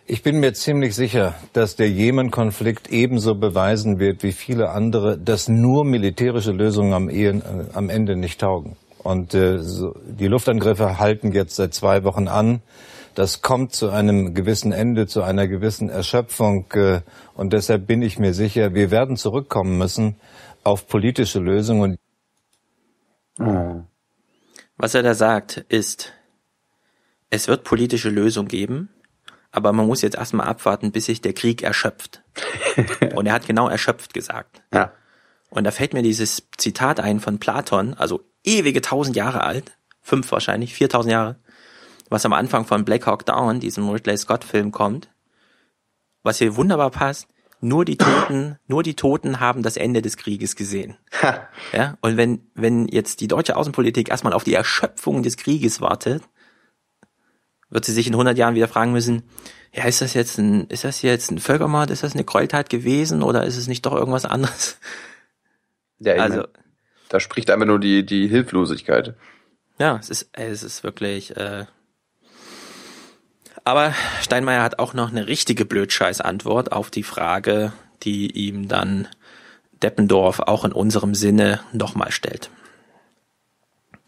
[0.08, 5.48] Ich bin mir ziemlich sicher, dass der Jemen-Konflikt ebenso beweisen wird wie viele andere, dass
[5.48, 8.76] nur militärische Lösungen am, Ehen, äh, am Ende nicht taugen.
[8.98, 12.62] Und äh, so, die Luftangriffe halten jetzt seit zwei Wochen an.
[13.16, 16.70] Das kommt zu einem gewissen Ende, zu einer gewissen Erschöpfung.
[16.72, 17.00] Äh,
[17.32, 20.16] und deshalb bin ich mir sicher, wir werden zurückkommen müssen
[20.64, 21.96] auf politische Lösungen.
[24.76, 26.12] Was er da sagt, ist,
[27.30, 28.90] es wird politische Lösungen geben,
[29.50, 32.22] aber man muss jetzt erstmal abwarten, bis sich der Krieg erschöpft.
[33.14, 34.62] Und er hat genau erschöpft gesagt.
[34.74, 34.92] Ja.
[35.48, 40.30] Und da fällt mir dieses Zitat ein von Platon, also ewige tausend Jahre alt, fünf
[40.32, 41.36] wahrscheinlich, viertausend Jahre,
[42.10, 45.08] was am Anfang von Black Hawk Down, diesem Ridley Scott Film kommt,
[46.22, 47.28] was hier wunderbar passt.
[47.60, 50.96] Nur die Toten, nur die Toten haben das Ende des Krieges gesehen.
[51.72, 56.22] Ja, und wenn, wenn jetzt die deutsche Außenpolitik erstmal auf die Erschöpfung des Krieges wartet,
[57.70, 59.22] wird sie sich in 100 Jahren wieder fragen müssen,
[59.72, 63.22] ja, ist das jetzt ein, ist das jetzt ein Völkermord, ist das eine Gräueltat gewesen
[63.22, 64.78] oder ist es nicht doch irgendwas anderes?
[65.98, 66.44] ja ich Also,
[67.08, 69.16] da spricht einfach nur die, die Hilflosigkeit.
[69.78, 71.66] ja, es ist, es ist wirklich, äh,
[73.66, 77.72] aber Steinmeier hat auch noch eine richtige Blödscheiß-Antwort auf die Frage,
[78.04, 79.08] die ihm dann
[79.82, 82.50] Deppendorf auch in unserem Sinne nochmal stellt.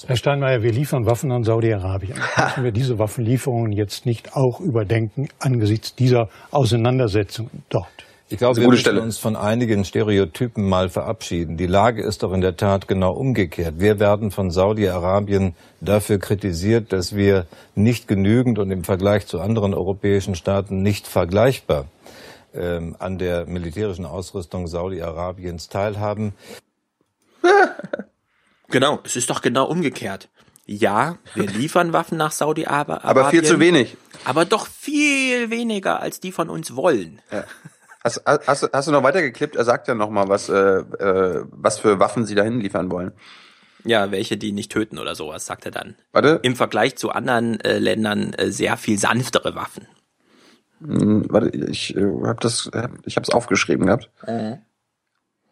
[0.07, 2.14] Herr Steinmeier, wir liefern Waffen an Saudi-Arabien.
[2.37, 8.08] Müssen wir diese Waffenlieferungen jetzt nicht auch überdenken angesichts dieser Auseinandersetzung dort?
[8.30, 9.00] Ich glaube, wir müssen Stelle.
[9.00, 11.56] uns von einigen Stereotypen mal verabschieden.
[11.56, 13.76] Die Lage ist doch in der Tat genau umgekehrt.
[13.78, 19.72] Wir werden von Saudi-Arabien dafür kritisiert, dass wir nicht genügend und im Vergleich zu anderen
[19.72, 21.86] europäischen Staaten nicht vergleichbar
[22.54, 26.34] ähm, an der militärischen Ausrüstung Saudi-Arabiens teilhaben.
[28.70, 30.28] Genau, es ist doch genau umgekehrt.
[30.66, 32.98] Ja, wir liefern Waffen nach Saudi-Arabien.
[32.98, 33.96] Aber viel zu wenig.
[34.26, 37.22] Aber doch viel weniger, als die von uns wollen.
[37.32, 37.44] Ja.
[38.04, 39.56] Hast, hast, hast du noch weitergeklippt?
[39.56, 43.12] Er sagt ja noch mal, was, äh, äh, was für Waffen sie dahin liefern wollen.
[43.84, 45.96] Ja, welche, die nicht töten oder sowas, sagt er dann.
[46.12, 46.40] Warte.
[46.42, 49.87] Im Vergleich zu anderen äh, Ländern äh, sehr viel sanftere Waffen.
[50.80, 52.70] Hm, warte, ich äh, habe das,
[53.04, 54.11] ich habe es aufgeschrieben gehabt.
[54.26, 54.58] Mhm.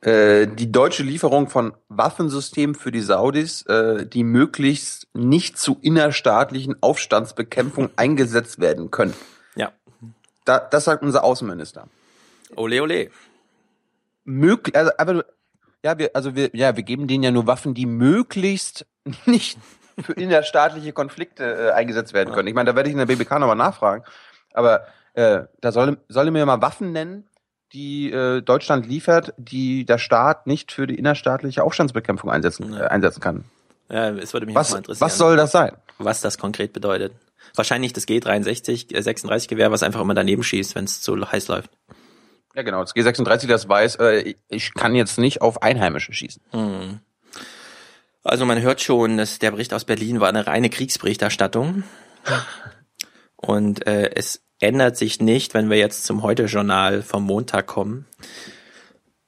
[0.02, 6.80] Äh, die deutsche Lieferung von Waffensystemen für die Saudis, äh, die möglichst nicht zu innerstaatlichen
[6.80, 9.14] Aufstandsbekämpfung eingesetzt werden können.
[9.56, 9.72] Ja.
[10.44, 11.88] Da, das sagt unser Außenminister.
[12.54, 13.10] Ole, ole.
[14.24, 15.24] Möglich, also, aber
[15.82, 18.86] ja, wir, also wir, ja, wir geben denen ja nur Waffen, die möglichst
[19.26, 19.58] nicht
[20.00, 22.48] für innerstaatliche Konflikte äh, eingesetzt werden können.
[22.48, 24.04] Ich meine, da werde ich in der BBK nochmal nachfragen.
[24.52, 27.24] Aber äh, da soll, soll mir mal Waffen nennen,
[27.72, 33.20] die äh, Deutschland liefert, die der Staat nicht für die innerstaatliche Aufstandsbekämpfung einsetzen, äh, einsetzen
[33.20, 33.44] kann.
[33.88, 35.06] Ja, es würde mich was, mal interessieren.
[35.06, 35.72] Was soll das sein?
[35.98, 37.12] Was das konkret bedeutet.
[37.54, 41.48] Wahrscheinlich das G63, äh, 36 Gewehr, was einfach immer daneben schießt, wenn es zu heiß
[41.48, 41.70] läuft.
[42.56, 42.80] Ja, genau.
[42.80, 46.42] Das G36, das weiß, äh, ich kann jetzt nicht auf Einheimische schießen.
[46.52, 47.00] Hm.
[48.24, 51.84] Also man hört schon, dass der Bericht aus Berlin war eine reine Kriegsberichterstattung.
[53.36, 58.06] Und äh, es ändert sich nicht, wenn wir jetzt zum Heute-Journal vom Montag kommen.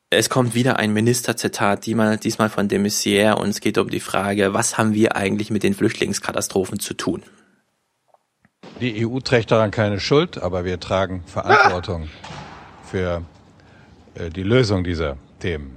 [0.09, 4.55] Es kommt wieder ein Ministerzitat, diesmal von de Maizière, und es geht um die Frage,
[4.55, 7.23] was haben wir eigentlich mit den Flüchtlingskatastrophen zu tun?
[8.81, 12.09] Die EU trägt daran keine Schuld, aber wir tragen Verantwortung
[12.91, 13.23] für
[14.15, 15.77] äh, die Lösung dieser Themen.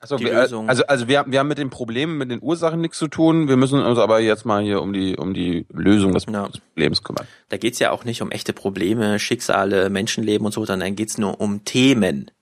[0.00, 3.06] Also, wir, also, also wir, wir haben mit den Problemen, mit den Ursachen nichts zu
[3.06, 3.46] tun.
[3.46, 6.48] Wir müssen uns aber jetzt mal hier um die, um die Lösung des, ja.
[6.48, 7.28] Problems kümmern.
[7.50, 11.18] Da geht's ja auch nicht um echte Probleme, Schicksale, Menschenleben und so, sondern dann geht's
[11.18, 12.32] nur um Themen,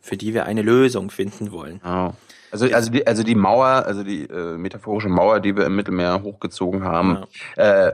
[0.00, 1.82] für die wir eine Lösung finden wollen.
[1.84, 2.12] Oh.
[2.50, 6.22] Also, also die, also die Mauer, also die äh, metaphorische Mauer, die wir im Mittelmeer
[6.22, 7.24] hochgezogen haben,
[7.56, 7.88] ja.
[7.88, 7.92] äh,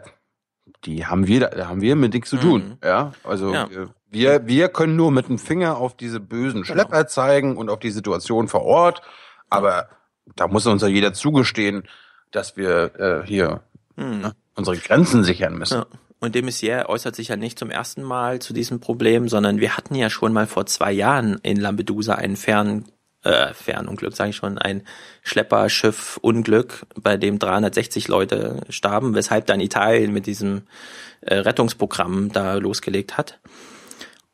[0.85, 2.63] die haben wir, da haben wir mit nichts zu tun.
[2.63, 2.79] Mhm.
[2.85, 3.69] Ja, also ja.
[3.71, 6.75] Wir, wir, wir können nur mit dem Finger auf diese bösen genau.
[6.75, 9.03] Schlepper zeigen und auf die Situation vor Ort.
[9.49, 9.89] Aber
[10.37, 11.85] da muss uns ja jeder zugestehen,
[12.31, 13.63] dass wir äh, hier
[13.97, 14.21] hm.
[14.21, 15.79] ne, unsere Grenzen sichern müssen.
[15.79, 15.87] Ja.
[16.21, 19.77] Und de Maizière äußert sich ja nicht zum ersten Mal zu diesem Problem, sondern wir
[19.77, 22.85] hatten ja schon mal vor zwei Jahren in Lampedusa einen Fern,
[23.23, 24.83] äh, Fernunglück, sage ich schon, ein
[25.23, 30.63] Schlepperschiff-Unglück, bei dem 360 Leute starben, weshalb dann Italien mit diesem
[31.23, 33.41] äh, Rettungsprogramm da losgelegt hat.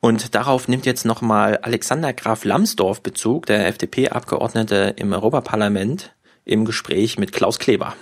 [0.06, 6.14] Und darauf nimmt jetzt nochmal Alexander Graf Lambsdorff Bezug, der FDP-Abgeordnete im Europaparlament,
[6.44, 7.96] im Gespräch mit Klaus Kleber.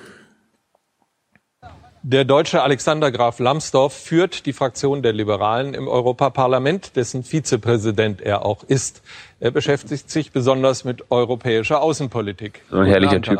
[2.03, 8.45] Der deutsche Alexander Graf Lambsdorff führt die Fraktion der Liberalen im Europaparlament, dessen Vizepräsident er
[8.45, 9.01] auch ist.
[9.41, 12.61] Er beschäftigt sich besonders mit europäischer Außenpolitik.
[12.71, 13.39] So ein herrlicher Typ.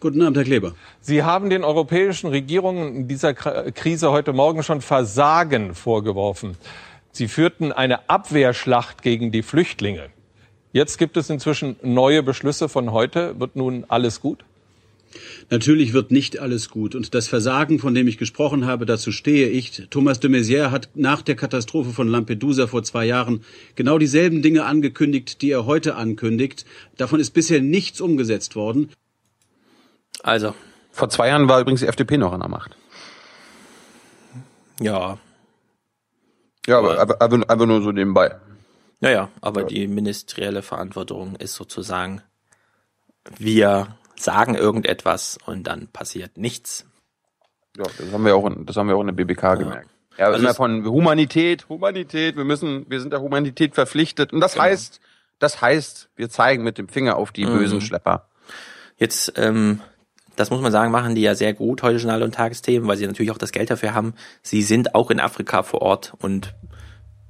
[0.00, 0.74] Guten Abend, Herr Kleber.
[1.00, 6.58] Sie haben den europäischen Regierungen in dieser Krise heute Morgen schon Versagen vorgeworfen.
[7.14, 10.10] Sie führten eine Abwehrschlacht gegen die Flüchtlinge.
[10.72, 13.38] Jetzt gibt es inzwischen neue Beschlüsse von heute.
[13.38, 14.44] Wird nun alles gut?
[15.48, 16.96] Natürlich wird nicht alles gut.
[16.96, 19.84] Und das Versagen, von dem ich gesprochen habe, dazu stehe ich.
[19.90, 23.44] Thomas de Maizière hat nach der Katastrophe von Lampedusa vor zwei Jahren
[23.76, 26.64] genau dieselben Dinge angekündigt, die er heute ankündigt.
[26.96, 28.90] Davon ist bisher nichts umgesetzt worden.
[30.24, 30.52] Also.
[30.90, 32.76] Vor zwei Jahren war übrigens die FDP noch an der Macht.
[34.80, 35.18] Ja,
[36.66, 38.34] ja, aber, aber, aber, aber nur so nebenbei.
[39.00, 39.66] Naja, aber ja.
[39.66, 42.22] die ministerielle Verantwortung ist sozusagen,
[43.38, 46.86] wir sagen irgendetwas und dann passiert nichts.
[47.76, 49.54] Ja, das haben wir auch, in, das haben wir auch in der BBK ja.
[49.56, 49.90] gemerkt.
[50.16, 54.32] Ja, also immer von Humanität, Humanität, wir müssen, wir sind der Humanität verpflichtet.
[54.32, 54.64] Und das genau.
[54.64, 55.00] heißt,
[55.40, 57.58] das heißt, wir zeigen mit dem Finger auf die mhm.
[57.58, 58.28] bösen Schlepper.
[58.96, 59.80] Jetzt, ähm,
[60.36, 63.06] das muss man sagen, machen die ja sehr gut, heute Journal und Tagesthemen, weil sie
[63.06, 64.14] natürlich auch das Geld dafür haben.
[64.42, 66.54] Sie sind auch in Afrika vor Ort und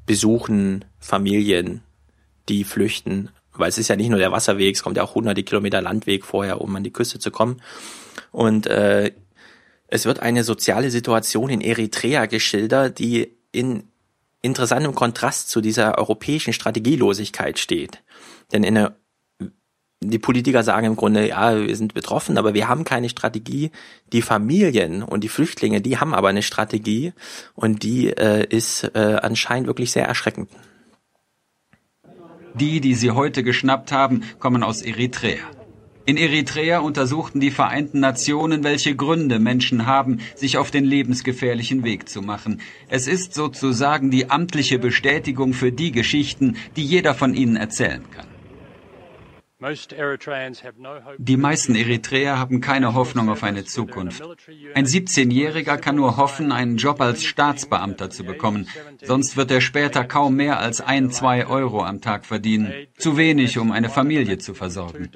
[0.06, 1.82] besuchen Familien,
[2.48, 5.42] die flüchten, weil es ist ja nicht nur der Wasserweg, es kommt ja auch hunderte
[5.42, 7.62] Kilometer Landweg vorher, um an die Küste zu kommen.
[8.32, 9.12] Und äh,
[9.88, 13.84] es wird eine soziale Situation in Eritrea geschildert, die in
[14.42, 18.02] interessantem Kontrast zu dieser europäischen Strategielosigkeit steht.
[18.52, 18.96] Denn in der
[20.10, 23.70] die Politiker sagen im Grunde, ja, wir sind betroffen, aber wir haben keine Strategie.
[24.12, 27.12] Die Familien und die Flüchtlinge, die haben aber eine Strategie
[27.54, 30.48] und die äh, ist äh, anscheinend wirklich sehr erschreckend.
[32.54, 35.50] Die, die sie heute geschnappt haben, kommen aus Eritrea.
[36.06, 42.10] In Eritrea untersuchten die Vereinten Nationen, welche Gründe Menschen haben, sich auf den lebensgefährlichen Weg
[42.10, 42.60] zu machen.
[42.88, 48.34] Es ist sozusagen die amtliche Bestätigung für die Geschichten, die jeder von ihnen erzählen kann.
[51.18, 54.22] Die meisten Eritreer haben keine Hoffnung auf eine Zukunft.
[54.74, 58.68] Ein 17-Jähriger kann nur hoffen, einen Job als Staatsbeamter zu bekommen.
[59.03, 62.72] Sonst wird er später kaum mehr als ein, zwei Euro am Tag verdienen.
[62.98, 65.11] Zu wenig, um eine Familie zu versorgen.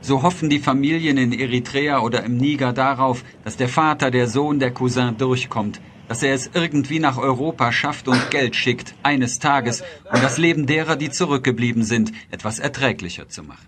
[0.00, 4.58] So hoffen die Familien in Eritrea oder im Niger darauf, dass der Vater, der Sohn,
[4.58, 9.84] der Cousin durchkommt dass er es irgendwie nach Europa schafft und Geld schickt, eines Tages,
[10.12, 13.66] um das Leben derer, die zurückgeblieben sind, etwas erträglicher zu machen.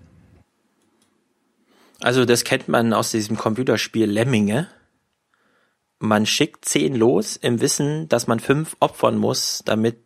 [2.01, 4.69] Also das kennt man aus diesem Computerspiel Lemminge.
[5.99, 9.99] Man schickt zehn los im Wissen, dass man fünf opfern muss, damit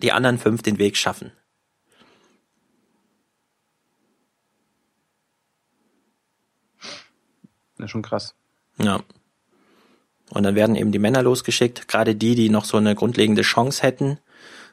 [0.00, 1.30] die anderen fünf den Weg schaffen.
[7.78, 8.34] Ja, schon krass.
[8.78, 9.02] Ja.
[10.32, 13.82] Und dann werden eben die Männer losgeschickt, gerade die, die noch so eine grundlegende Chance
[13.82, 14.18] hätten.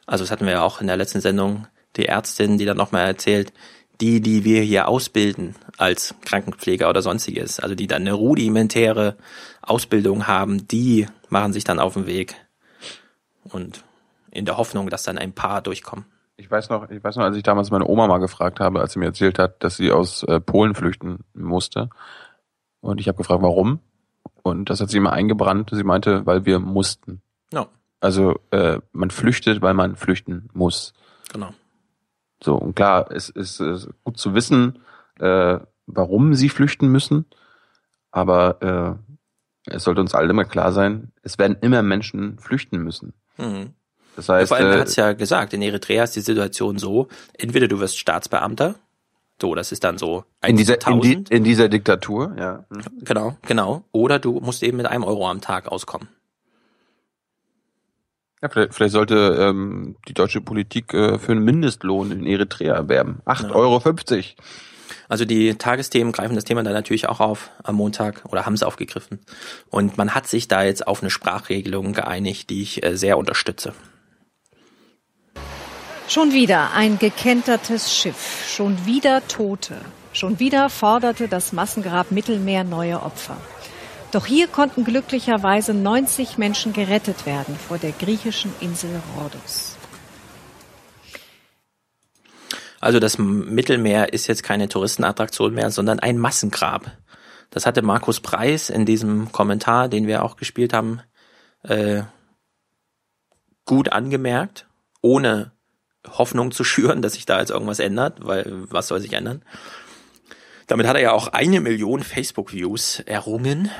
[0.06, 1.68] Also das hatten wir ja auch in der letzten Sendung,
[1.98, 3.52] die Ärztin, die dann nochmal erzählt,
[4.00, 9.18] die, die wir hier ausbilden als Krankenpfleger oder sonstiges, also die dann eine rudimentäre
[9.62, 12.36] Ausbildung haben, die machen sich dann auf den Weg
[13.44, 13.84] und
[14.32, 16.06] in der Hoffnung, dass dann ein paar durchkommen.
[16.38, 18.94] Ich weiß noch, ich weiß noch, als ich damals meine Oma mal gefragt habe, als
[18.94, 21.90] sie mir erzählt hat, dass sie aus äh, Polen flüchten musste.
[22.80, 23.82] Und ich habe gefragt, warum?
[24.42, 25.70] Und das hat sie immer eingebrannt.
[25.72, 27.22] Sie meinte, weil wir mussten.
[27.54, 27.68] Ja.
[28.00, 30.94] Also äh, man flüchtet, weil man flüchten muss.
[31.32, 31.54] Genau.
[32.42, 34.80] So, und klar, es ist, ist gut zu wissen,
[35.20, 37.26] äh, warum sie flüchten müssen.
[38.12, 39.00] Aber
[39.68, 43.14] äh, es sollte uns allen immer klar sein, es werden immer Menschen flüchten müssen.
[43.38, 43.74] Mhm.
[44.16, 47.08] Das heißt, Vor allem, äh, hat es ja gesagt, in Eritrea ist die Situation so,
[47.38, 48.76] entweder du wirst Staatsbeamter,
[49.42, 51.30] so, das ist dann so in dieser, in, die, 1000.
[51.32, 52.66] in dieser Diktatur, ja.
[52.70, 52.82] Hm.
[53.02, 53.84] Genau, genau.
[53.92, 56.10] Oder du musst eben mit einem Euro am Tag auskommen.
[58.42, 63.22] Ja, vielleicht, vielleicht sollte ähm, die deutsche Politik äh, für einen Mindestlohn in Eritrea werben.
[63.26, 63.56] 8,50 Ja.
[63.56, 63.80] Euro.
[63.80, 64.38] 50.
[65.10, 68.64] Also die Tagesthemen greifen das Thema dann natürlich auch auf am Montag oder haben es
[68.64, 69.20] aufgegriffen.
[69.70, 73.74] Und man hat sich da jetzt auf eine Sprachregelung geeinigt, die ich äh, sehr unterstütze.
[76.10, 79.76] Schon wieder ein gekentertes Schiff, schon wieder Tote.
[80.12, 83.38] Schon wieder forderte das Massengrab Mittelmeer neue Opfer.
[84.12, 89.78] Doch hier konnten glücklicherweise 90 Menschen gerettet werden vor der griechischen Insel Rhodos.
[92.80, 96.92] Also das Mittelmeer ist jetzt keine Touristenattraktion mehr, sondern ein Massengrab.
[97.52, 101.02] Das hatte Markus Preis in diesem Kommentar, den wir auch gespielt haben,
[101.62, 102.02] äh,
[103.66, 104.66] gut angemerkt,
[105.04, 105.52] ohne
[106.08, 109.44] Hoffnung zu schüren, dass sich da jetzt irgendwas ändert, weil was soll sich ändern?
[110.68, 113.72] Damit hat er ja auch eine Million Facebook-Views errungen,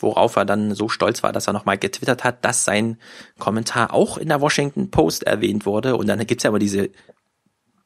[0.00, 2.98] worauf er dann so stolz war, dass er nochmal getwittert hat, dass sein
[3.38, 5.96] Kommentar auch in der Washington Post erwähnt wurde.
[5.96, 6.90] Und dann gibt's ja immer diese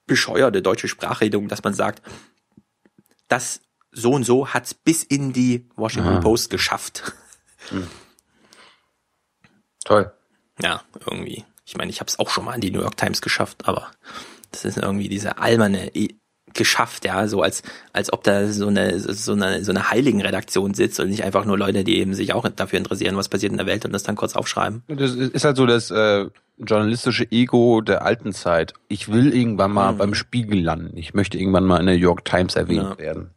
[0.07, 2.01] bescheuerte deutsche Sprachregelung, dass man sagt,
[3.29, 3.61] das
[3.93, 6.21] so und so hat's bis in die Washington Ah.
[6.21, 7.13] Post geschafft.
[9.85, 10.13] Toll.
[10.63, 11.45] Ja, irgendwie.
[11.67, 13.89] Ich meine, ich habe es auch schon mal in die New York Times geschafft, aber
[14.53, 16.17] das ist irgendwie diese alberne I-
[16.55, 20.99] geschafft, ja, so als als ob da so eine so eine so eine Heiligenredaktion sitzt
[21.01, 23.67] und nicht einfach nur Leute, die eben sich auch dafür interessieren, was passiert in der
[23.67, 24.83] Welt und das dann kurz aufschreiben.
[24.89, 26.27] Das ist halt so das äh,
[26.57, 28.73] journalistische Ego der alten Zeit.
[28.89, 29.99] Ich will irgendwann mal Mhm.
[29.99, 30.97] beim Spiegel landen.
[30.97, 32.99] Ich möchte irgendwann mal in der New York Times erwähnt Ja.
[32.99, 33.31] werden.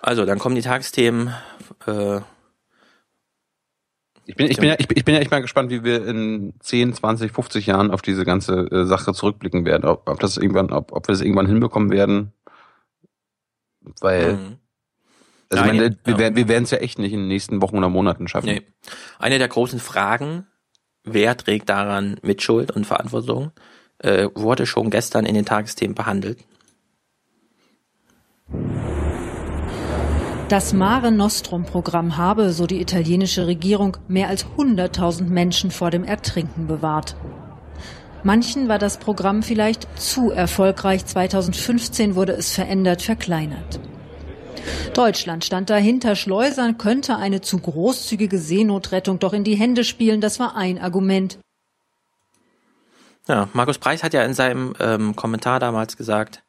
[0.00, 1.34] Also, dann kommen die Tagesthemen
[1.86, 2.20] äh,
[4.26, 6.06] Ich bin, ich, bin ja, ich, bin- ich bin ja echt mal gespannt, wie wir
[6.06, 9.84] in 10, 20, 50 Jahren auf diese ganze äh, Sache zurückblicken werden.
[9.84, 12.32] Ob, ob das irgendwann, ob, ob wir das irgendwann hinbekommen werden.
[14.00, 14.56] Weil, mhm.
[15.50, 15.96] also Nein, meine, ja.
[16.04, 18.46] wir, werden- wir werden es ja echt nicht in den nächsten Wochen oder Monaten schaffen.
[18.46, 18.62] Nee.
[19.18, 20.46] Eine der großen Fragen,
[21.04, 23.50] wer trägt daran Mitschuld und Verantwortung,
[23.98, 26.38] äh, wurde schon gestern in den Tagesthemen behandelt.
[30.52, 36.66] Das Mare Nostrum-Programm habe, so die italienische Regierung, mehr als 100.000 Menschen vor dem Ertrinken
[36.66, 37.16] bewahrt.
[38.22, 41.06] Manchen war das Programm vielleicht zu erfolgreich.
[41.06, 43.80] 2015 wurde es verändert, verkleinert.
[44.92, 46.16] Deutschland stand dahinter.
[46.16, 50.20] Schleusern könnte eine zu großzügige Seenotrettung doch in die Hände spielen.
[50.20, 51.38] Das war ein Argument.
[53.26, 56.42] Ja, Markus Preis hat ja in seinem ähm, Kommentar damals gesagt,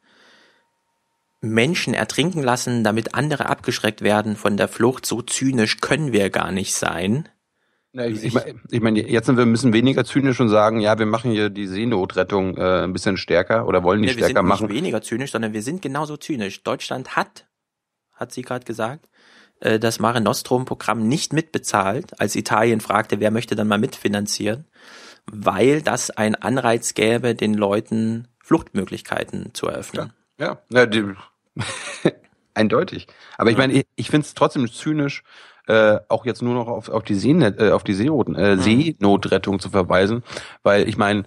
[1.43, 6.51] Menschen ertrinken lassen, damit andere abgeschreckt werden von der Flucht, so zynisch können wir gar
[6.51, 7.27] nicht sein.
[7.91, 10.97] Ja, ich, ich meine, ich mein, jetzt sind wir müssen weniger zynisch und sagen, ja,
[10.97, 14.47] wir machen hier die Seenotrettung äh, ein bisschen stärker oder wollen die wir stärker sind
[14.47, 14.67] machen.
[14.67, 16.63] nicht weniger zynisch, sondern wir sind genauso zynisch.
[16.63, 17.45] Deutschland hat,
[18.13, 19.09] hat sie gerade gesagt,
[19.59, 24.65] äh, das Mare Nostrum-Programm nicht mitbezahlt, als Italien fragte, wer möchte dann mal mitfinanzieren,
[25.25, 30.13] weil das ein Anreiz gäbe, den Leuten Fluchtmöglichkeiten zu eröffnen.
[30.39, 31.13] Ja, Ja, ja die,
[32.53, 33.07] eindeutig.
[33.37, 35.23] Aber ich meine, ich, ich finde es trotzdem zynisch,
[35.67, 39.59] äh, auch jetzt nur noch auf, auf die Seenet, äh, auf die Seeroten, äh, Seenotrettung
[39.59, 40.23] zu verweisen,
[40.61, 41.23] weil ich meine,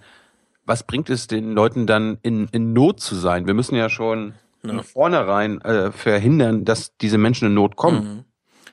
[0.65, 3.47] was bringt es den Leuten dann in, in Not zu sein?
[3.47, 4.69] Wir müssen ja schon ja.
[4.69, 8.03] von vornherein äh, verhindern, dass diese Menschen in Not kommen.
[8.03, 8.23] Mhm.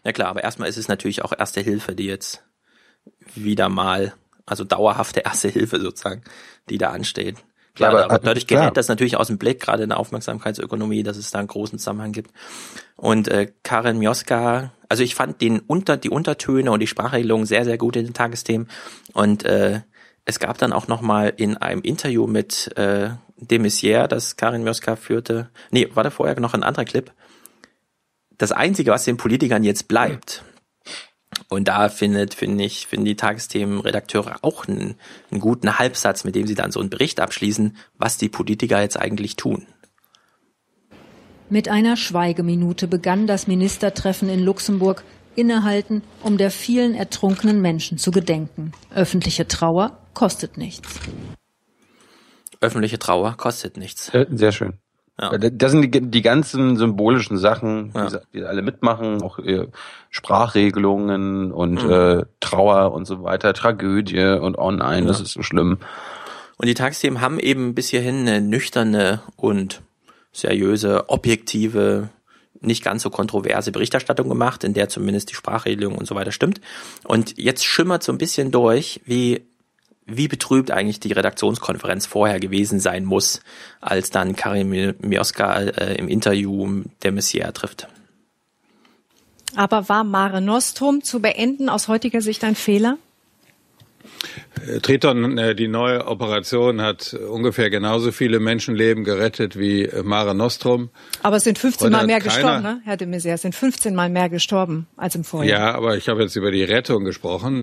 [0.04, 2.44] Ja klar, aber erstmal ist es natürlich auch Erste Hilfe, die jetzt
[3.34, 4.12] wieder mal,
[4.44, 6.22] also dauerhafte Erste Hilfe sozusagen,
[6.68, 7.36] die da ansteht.
[7.74, 8.72] Klar, aber, aber dadurch gerät klar.
[8.72, 12.12] das natürlich aus dem Blick, gerade in der Aufmerksamkeitsökonomie, dass es da einen großen Zusammenhang
[12.12, 12.30] gibt.
[12.96, 17.64] Und äh, Karin Mioska, also ich fand den unter die Untertöne und die Sprachregelung sehr
[17.64, 18.68] sehr gut in den Tagesthemen
[19.12, 19.80] und äh,
[20.24, 24.62] es gab dann auch noch mal in einem Interview mit äh, de Maizière, das Karin
[24.62, 25.50] Mioska führte.
[25.70, 27.12] Nee, war da vorher noch ein anderer Clip.
[28.38, 30.42] Das einzige, was den Politikern jetzt bleibt,
[31.48, 34.96] und da findet, finde ich, finden die Tagesthemenredakteure auch einen,
[35.30, 38.98] einen guten Halbsatz, mit dem sie dann so einen Bericht abschließen, was die Politiker jetzt
[38.98, 39.66] eigentlich tun.
[41.50, 45.04] Mit einer Schweigeminute begann das Ministertreffen in Luxemburg,
[45.36, 48.72] innehalten, um der vielen ertrunkenen Menschen zu gedenken.
[48.94, 50.88] Öffentliche Trauer kostet nichts.
[52.60, 54.10] Öffentliche Trauer kostet nichts.
[54.30, 54.78] Sehr schön.
[55.20, 55.36] Ja.
[55.38, 58.08] Das sind die, die ganzen symbolischen Sachen, ja.
[58.08, 59.68] die, die alle mitmachen, auch äh,
[60.10, 61.90] Sprachregelungen und mhm.
[61.90, 65.08] äh, Trauer und so weiter, Tragödie und oh nein, ja.
[65.08, 65.78] das ist so schlimm.
[66.56, 69.82] Und die Tagesthemen haben eben bis hierhin eine nüchterne und
[70.32, 72.10] seriöse, objektive,
[72.60, 76.60] nicht ganz so kontroverse Berichterstattung gemacht, in der zumindest die Sprachregelung und so weiter stimmt.
[77.04, 79.46] Und jetzt schimmert so ein bisschen durch, wie
[80.06, 83.40] wie betrübt eigentlich die Redaktionskonferenz vorher gewesen sein muss,
[83.80, 87.88] als dann Karim Mioska äh, im Interview der Messier trifft.
[89.56, 92.98] Aber war Mare Nostrum zu beenden aus heutiger Sicht ein Fehler?
[94.66, 100.34] Äh, Triton, äh, die neue Operation hat ungefähr genauso viele Menschenleben gerettet wie äh, Mare
[100.34, 100.90] Nostrum.
[101.22, 102.80] Aber es sind 15 Mal mehr gestorben, ne?
[102.84, 105.60] Herr de Maizière, es sind 15 Mal mehr gestorben als im Vorjahr.
[105.60, 107.62] Ja, aber ich habe jetzt über die Rettung gesprochen.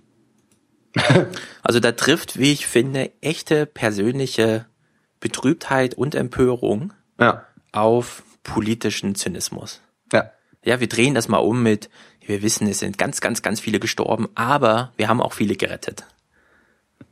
[1.63, 4.65] Also da trifft, wie ich finde, echte persönliche
[5.19, 7.45] Betrübtheit und Empörung ja.
[7.71, 9.81] auf politischen Zynismus.
[10.11, 10.31] Ja.
[10.65, 11.89] Ja, wir drehen das mal um mit,
[12.25, 16.05] wir wissen, es sind ganz, ganz, ganz viele gestorben, aber wir haben auch viele gerettet.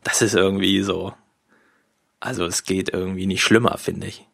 [0.03, 1.13] Das ist irgendwie so.
[2.19, 4.25] Also es geht irgendwie nicht schlimmer, finde ich.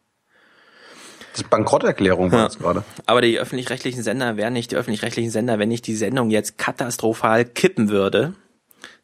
[1.32, 2.58] Das ist Bankrotterklärung war ja.
[2.58, 2.84] gerade.
[3.04, 7.44] Aber die öffentlich-rechtlichen Sender wären nicht die öffentlich-rechtlichen Sender, wenn nicht die Sendung jetzt katastrophal
[7.44, 8.34] kippen würde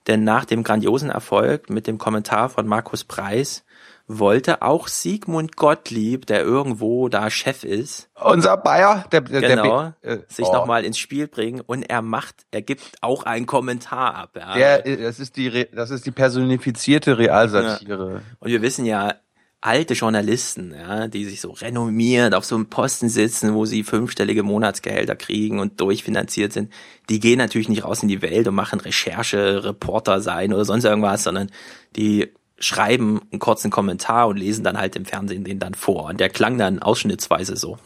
[0.07, 3.65] denn nach dem grandiosen Erfolg mit dem Kommentar von Markus Preis
[4.07, 10.13] wollte auch Sigmund Gottlieb, der irgendwo da Chef ist, unser Bayer, der, der, genau, der,
[10.13, 10.53] äh, sich oh.
[10.53, 14.31] nochmal ins Spiel bringen und er macht, er gibt auch einen Kommentar ab.
[14.37, 14.55] Ja.
[14.55, 18.13] Der, das ist die, das ist die personifizierte Realsatire.
[18.15, 18.21] Ja.
[18.39, 19.15] Und wir wissen ja,
[19.63, 24.43] alte Journalisten, ja, die sich so renommiert auf so einem Posten sitzen, wo sie fünfstellige
[24.43, 26.73] Monatsgehälter kriegen und durchfinanziert sind,
[27.09, 30.85] die gehen natürlich nicht raus in die Welt und machen Recherche, Reporter sein oder sonst
[30.85, 31.51] irgendwas, sondern
[31.95, 36.07] die schreiben einen kurzen Kommentar und lesen dann halt im Fernsehen den dann vor.
[36.07, 37.79] Und der klang dann ausschnittsweise so.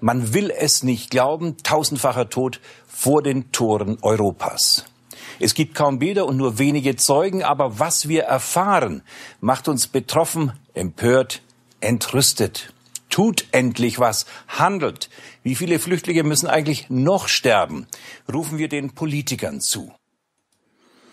[0.00, 4.86] Man will es nicht glauben, tausendfacher Tod vor den Toren Europas.
[5.40, 9.02] Es gibt kaum Bilder und nur wenige Zeugen, aber was wir erfahren,
[9.40, 11.42] macht uns betroffen, empört,
[11.80, 12.72] entrüstet.
[13.10, 15.08] Tut endlich was, handelt.
[15.42, 17.86] Wie viele Flüchtlinge müssen eigentlich noch sterben?
[18.32, 19.92] Rufen wir den Politikern zu.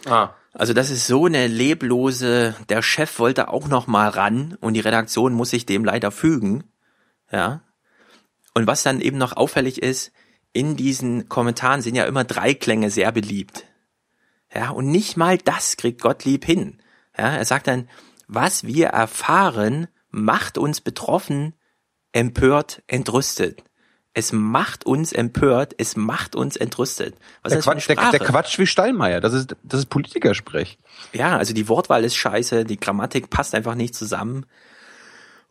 [0.05, 0.29] Ah.
[0.53, 4.81] Also das ist so eine leblose, der Chef wollte auch noch mal ran und die
[4.81, 6.63] Redaktion muss sich dem leider fügen.
[7.31, 7.61] Ja.
[8.53, 10.11] Und was dann eben noch auffällig ist,
[10.53, 13.65] in diesen Kommentaren sind ja immer drei Klänge sehr beliebt.
[14.53, 16.79] Ja, und nicht mal das kriegt Gottlieb hin.
[17.17, 17.87] Ja, er sagt dann,
[18.27, 21.53] was wir erfahren, macht uns betroffen,
[22.11, 23.63] empört, entrüstet.
[24.13, 27.15] Es macht uns empört, es macht uns entrüstet.
[27.43, 30.77] Was der, Quatsch, der, der Quatsch wie Steinmeier, das ist, das ist Politikersprech.
[31.13, 34.45] Ja, also die Wortwahl ist scheiße, die Grammatik passt einfach nicht zusammen.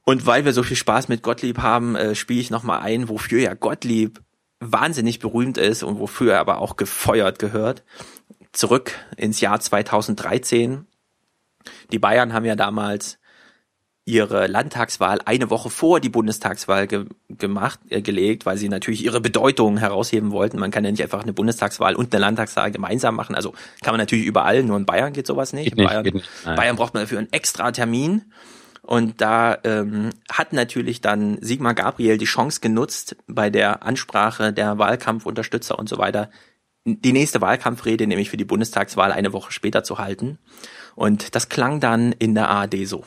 [0.04, 3.40] Und weil wir so viel Spaß mit Gottlieb haben, äh, spiele ich nochmal ein, wofür
[3.40, 4.20] ja Gottlieb
[4.58, 7.82] wahnsinnig berühmt ist und wofür er aber auch gefeuert gehört
[8.52, 10.86] zurück ins Jahr 2013.
[11.92, 13.18] Die Bayern haben ja damals
[14.10, 19.20] ihre Landtagswahl eine Woche vor die Bundestagswahl ge gemacht, äh, gelegt, weil sie natürlich ihre
[19.20, 20.58] Bedeutung herausheben wollten.
[20.58, 23.34] Man kann ja nicht einfach eine Bundestagswahl und eine Landtagswahl gemeinsam machen.
[23.34, 25.70] Also kann man natürlich überall, nur in Bayern geht sowas nicht.
[25.70, 26.44] Geht nicht, Bayern, nicht.
[26.44, 28.32] Bayern braucht man dafür einen extra Termin.
[28.82, 34.78] Und da ähm, hat natürlich dann Sigmar Gabriel die Chance genutzt, bei der Ansprache der
[34.78, 36.30] Wahlkampfunterstützer und so weiter
[36.84, 40.38] die nächste Wahlkampfrede, nämlich für die Bundestagswahl, eine Woche später zu halten.
[40.94, 43.04] Und das klang dann in der ARD so.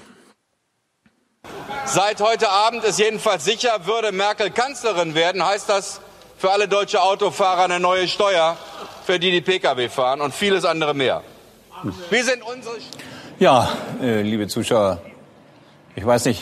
[1.85, 5.99] Seit heute Abend ist jedenfalls sicher, würde Merkel Kanzlerin werden, heißt das
[6.37, 8.57] für alle deutsche Autofahrer eine neue Steuer,
[9.05, 11.23] für die die Pkw fahren und vieles andere mehr.
[12.09, 12.75] Wie sind unsere
[13.39, 13.69] Ja,
[14.01, 15.01] äh, liebe Zuschauer,
[15.95, 16.41] ich weiß nicht,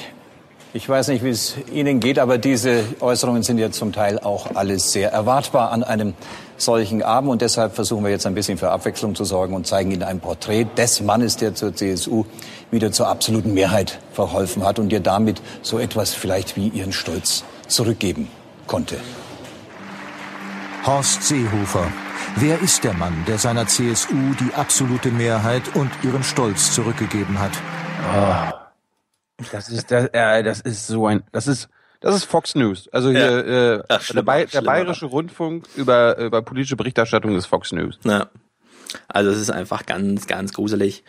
[0.74, 4.56] ich weiß nicht, wie es Ihnen geht, aber diese Äußerungen sind ja zum Teil auch
[4.56, 6.14] alles sehr erwartbar an einem
[6.62, 7.30] solchen Abend.
[7.30, 10.20] Und deshalb versuchen wir jetzt ein bisschen für Abwechslung zu sorgen und zeigen Ihnen ein
[10.20, 12.26] Porträt des Mannes, der zur CSU
[12.72, 17.44] wieder zur absoluten Mehrheit verholfen hat und ihr damit so etwas vielleicht wie ihren Stolz
[17.68, 18.30] zurückgeben
[18.68, 18.98] konnte.
[20.86, 21.92] Horst Seehofer.
[22.38, 27.52] Wer ist der Mann, der seiner CSU die absolute Mehrheit und ihren Stolz zurückgegeben hat?
[28.16, 31.70] Oh, das ist das, äh, das ist so ein, das ist
[32.02, 32.90] das ist Fox News.
[32.92, 33.74] Also hier Ja.
[33.76, 37.98] äh, Ach, schlimmer, der, Bay- der bayerische Rundfunk über über politische Berichterstattung ist Fox News.
[38.04, 38.30] Ja.
[39.08, 41.04] Also es ist einfach ganz, ganz gruselig.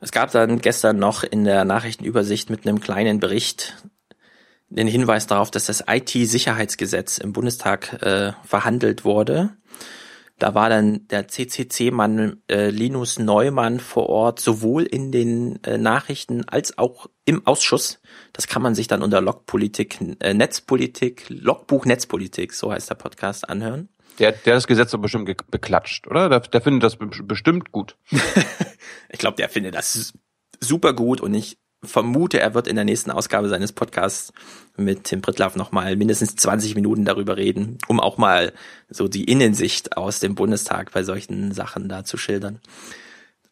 [0.00, 3.76] Es gab dann gestern noch in der Nachrichtenübersicht mit einem kleinen Bericht
[4.70, 9.50] den Hinweis darauf, dass das IT-Sicherheitsgesetz im Bundestag äh, verhandelt wurde.
[10.40, 16.48] Da war dann der CCC-Mann äh, Linus Neumann vor Ort, sowohl in den äh, Nachrichten
[16.48, 18.00] als auch im Ausschuss.
[18.32, 23.48] Das kann man sich dann unter Logpolitik, äh, Netzpolitik, Logbuch Netzpolitik, so heißt der Podcast,
[23.48, 23.88] anhören.
[24.18, 26.28] Der, der das Gesetz doch bestimmt beklatscht, oder?
[26.28, 27.96] Der, der findet das be- bestimmt gut.
[29.12, 30.12] Ich glaube, der findet das
[30.60, 34.32] super gut und ich vermute, er wird in der nächsten Ausgabe seines Podcasts
[34.76, 38.52] mit Tim Prittlaff nochmal mindestens 20 Minuten darüber reden, um auch mal
[38.88, 42.60] so die Innensicht aus dem Bundestag bei solchen Sachen da zu schildern.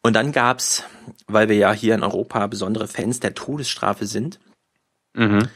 [0.01, 0.83] Und dann gab's,
[1.27, 4.39] weil wir ja hier in Europa besondere Fans der Todesstrafe sind,
[5.15, 5.47] Mhm.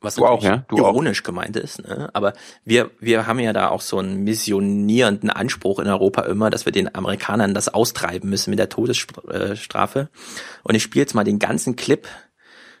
[0.00, 0.64] Was Du auch, ja?
[0.68, 0.90] Du auch.
[0.90, 2.08] ironisch gemeint ist, ne?
[2.12, 2.32] aber
[2.64, 6.72] wir, wir haben ja da auch so einen missionierenden Anspruch in Europa immer, dass wir
[6.72, 10.08] den Amerikanern das austreiben müssen mit der Todesstrafe.
[10.62, 12.06] Und ich spiele jetzt mal den ganzen Clip.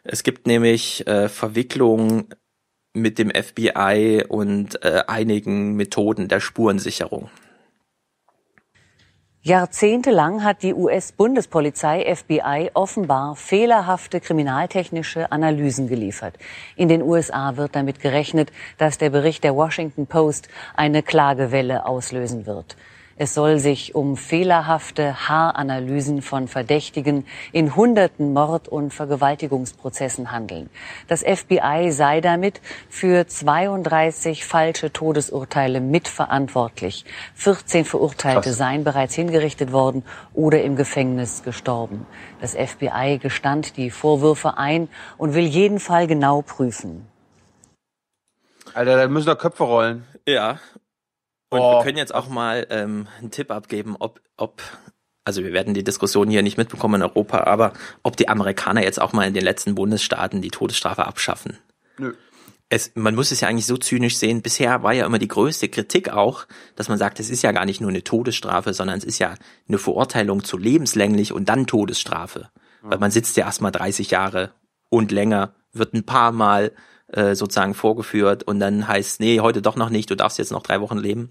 [0.04, 2.28] Es gibt nämlich äh, Verwicklungen
[2.94, 7.30] mit dem FBI und äh, einigen Methoden der Spurensicherung.
[9.42, 16.36] Jahrzehntelang hat die US-Bundespolizei FBI offenbar fehlerhafte kriminaltechnische Analysen geliefert.
[16.74, 22.46] In den USA wird damit gerechnet, dass der Bericht der Washington Post eine Klagewelle auslösen
[22.46, 22.76] wird.
[23.20, 30.70] Es soll sich um fehlerhafte Haaranalysen von Verdächtigen in hunderten Mord- und Vergewaltigungsprozessen handeln.
[31.08, 37.04] Das FBI sei damit für 32 falsche Todesurteile mitverantwortlich.
[37.34, 38.56] 14 Verurteilte Krass.
[38.56, 42.06] seien bereits hingerichtet worden oder im Gefängnis gestorben.
[42.40, 47.04] Das FBI gestand die Vorwürfe ein und will jeden Fall genau prüfen.
[48.74, 50.04] Alter, da müssen doch Köpfe rollen.
[50.24, 50.60] Ja.
[51.50, 51.78] Und Oh.
[51.78, 54.62] wir können jetzt auch mal ähm, einen Tipp abgeben, ob, ob,
[55.24, 57.72] also wir werden die Diskussion hier nicht mitbekommen in Europa, aber
[58.02, 61.58] ob die Amerikaner jetzt auch mal in den letzten Bundesstaaten die Todesstrafe abschaffen.
[61.98, 62.14] Nö.
[62.70, 64.42] Es, man muss es ja eigentlich so zynisch sehen.
[64.42, 66.44] Bisher war ja immer die größte Kritik auch,
[66.76, 69.36] dass man sagt, es ist ja gar nicht nur eine Todesstrafe, sondern es ist ja
[69.66, 72.50] eine Verurteilung zu lebenslänglich und dann Todesstrafe.
[72.82, 74.52] Weil man sitzt ja erstmal 30 Jahre
[74.90, 76.72] und länger, wird ein paar Mal
[77.12, 80.62] äh, sozusagen vorgeführt und dann heißt, nee, heute doch noch nicht, du darfst jetzt noch
[80.62, 81.28] drei Wochen leben.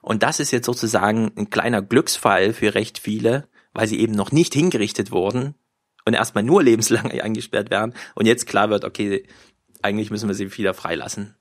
[0.00, 4.32] Und das ist jetzt sozusagen ein kleiner Glücksfall für recht viele, weil sie eben noch
[4.32, 5.54] nicht hingerichtet wurden
[6.04, 9.26] und erstmal nur lebenslang eingesperrt werden und jetzt klar wird, okay,
[9.82, 11.34] eigentlich müssen wir sie wieder freilassen.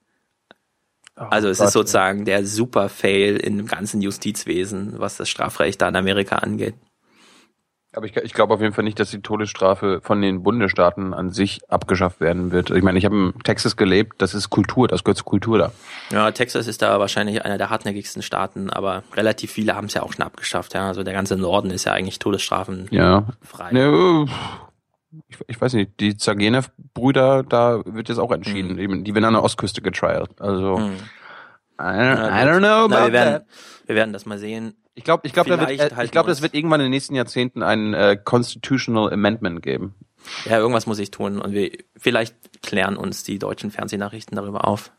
[1.16, 5.82] Also es Gott, ist sozusagen der super Fail in dem ganzen Justizwesen, was das Strafrecht
[5.82, 6.76] da in Amerika angeht.
[7.94, 11.30] Aber ich, ich glaube auf jeden Fall nicht, dass die Todesstrafe von den Bundesstaaten an
[11.30, 12.70] sich abgeschafft werden wird.
[12.70, 15.72] Ich meine, ich habe in Texas gelebt, das ist Kultur, das gehört zur Kultur da.
[16.10, 20.04] Ja, Texas ist da wahrscheinlich einer der hartnäckigsten Staaten, aber relativ viele haben es ja
[20.04, 20.74] auch schon abgeschafft.
[20.74, 23.26] Ja, also der ganze Norden ist ja eigentlich Todesstrafen Ja.
[23.42, 23.72] frei.
[23.74, 24.26] Ne,
[25.28, 28.80] ich, ich weiß nicht, die Zagenev-Brüder, da wird jetzt auch entschieden.
[28.80, 30.30] Eben, Die werden an der Ostküste getrialt.
[30.40, 30.94] Also, Hm.
[31.78, 33.46] I, I don't know Na, about wir werden, that.
[33.88, 34.76] wir werden das mal sehen.
[34.94, 36.92] Ich glaube, ich glaube, da wird, äh, ich glaube, wir das wird irgendwann in den
[36.92, 39.96] nächsten Jahrzehnten ein äh, Constitutional Amendment geben.
[40.46, 44.92] Ja, irgendwas muss ich tun und wir vielleicht klären uns die deutschen Fernsehnachrichten darüber auf.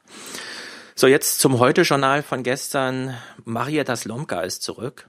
[0.95, 3.15] So, jetzt zum Heute-Journal von gestern.
[3.45, 5.09] Marietta Slomka ist zurück.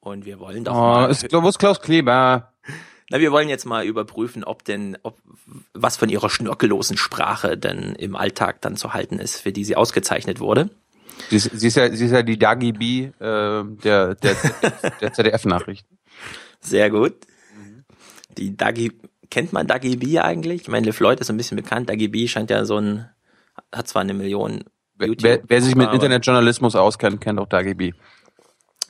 [0.00, 2.52] Und wir wollen doch Oh, mal, ist, wo ist Klaus Kleber?
[3.10, 5.18] na, wir wollen jetzt mal überprüfen, ob denn, ob,
[5.74, 9.76] was von ihrer schnörkellosen Sprache denn im Alltag dann zu halten ist, für die sie
[9.76, 10.70] ausgezeichnet wurde.
[11.28, 14.36] Sie ist, sie ist ja, sie ist ja die Dagi B äh, der, der,
[15.00, 15.98] der ZDF-Nachrichten.
[16.60, 17.14] Sehr gut.
[18.36, 18.92] Die Dagi,
[19.30, 20.62] kennt man Dagi B eigentlich?
[20.62, 21.88] Ich meine, Le Floyd ist ein bisschen bekannt.
[21.88, 23.08] Dagi B scheint ja so ein,
[23.72, 24.64] hat zwar eine Million
[24.98, 27.92] Wer, wer, wer sich mit Internetjournalismus auskennt, kennt auch Dagi B.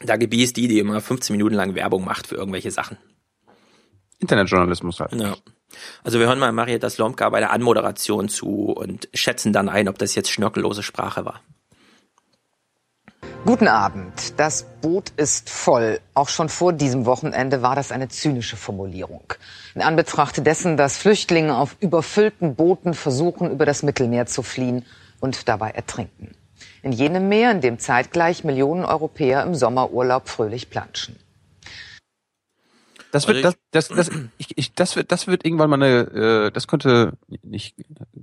[0.04, 2.96] Dagi B ist die, die immer 15 Minuten lang Werbung macht für irgendwelche Sachen.
[4.18, 5.14] Internetjournalismus halt.
[5.14, 5.36] Ja.
[6.04, 9.98] Also wir hören mal Marietta Slomka bei der Anmoderation zu und schätzen dann ein, ob
[9.98, 11.42] das jetzt schnörkellose Sprache war.
[13.46, 14.40] Guten Abend.
[14.40, 16.00] Das Boot ist voll.
[16.14, 19.34] Auch schon vor diesem Wochenende war das eine zynische Formulierung.
[19.76, 24.84] In Anbetracht dessen, dass Flüchtlinge auf überfüllten Booten versuchen, über das Mittelmeer zu fliehen
[25.20, 26.34] und dabei ertrinken.
[26.82, 31.14] In jenem Meer, in dem zeitgleich Millionen Europäer im Sommerurlaub fröhlich planschen.
[33.12, 36.50] Das wird, das, das, das, ich, ich, das wird, das wird irgendwann mal eine, äh,
[36.50, 37.12] das könnte
[37.44, 37.76] nicht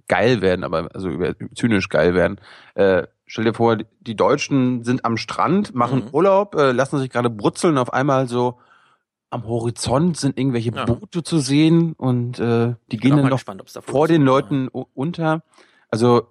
[0.09, 2.41] geil werden, aber also über, zynisch geil werden.
[2.75, 3.03] Äh,
[3.33, 6.09] stell dir vor, die Deutschen sind am Strand, machen Mhm.
[6.11, 8.59] Urlaub, äh, lassen sich gerade brutzeln, auf einmal so
[9.31, 10.85] am Horizont sind irgendwelche Ja.
[10.85, 15.41] Boote zu sehen und äh, die gehen dann noch gespannt, vor den Leuten u- unter.
[15.89, 16.27] Also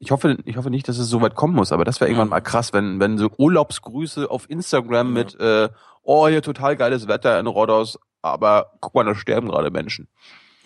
[0.00, 2.30] ich hoffe, ich hoffe nicht, dass es so weit kommen muss, aber das wäre irgendwann
[2.30, 5.68] mal krass, wenn, wenn so Urlaubsgrüße auf Instagram mit äh,
[6.02, 10.08] oh, hier total geiles Wetter in Rhodos, aber guck mal, da sterben gerade Menschen.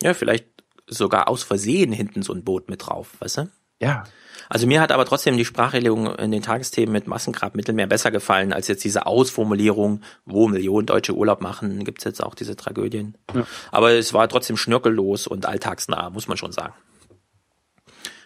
[0.01, 0.47] Ja, vielleicht
[0.87, 3.49] sogar aus Versehen hinten so ein Boot mit drauf, weißt du?
[3.81, 4.03] Ja.
[4.47, 8.53] Also mir hat aber trotzdem die Sprachregelung in den Tagesthemen mit Massengrab Mittelmeer besser gefallen
[8.53, 13.17] als jetzt diese Ausformulierung, wo Millionen Deutsche Urlaub machen, gibt's jetzt auch diese Tragödien.
[13.33, 13.45] Ja.
[13.71, 16.73] Aber es war trotzdem schnörkellos und alltagsnah, muss man schon sagen.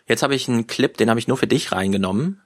[0.08, 2.42] Jetzt habe ich einen Clip, den habe ich nur für dich reingenommen,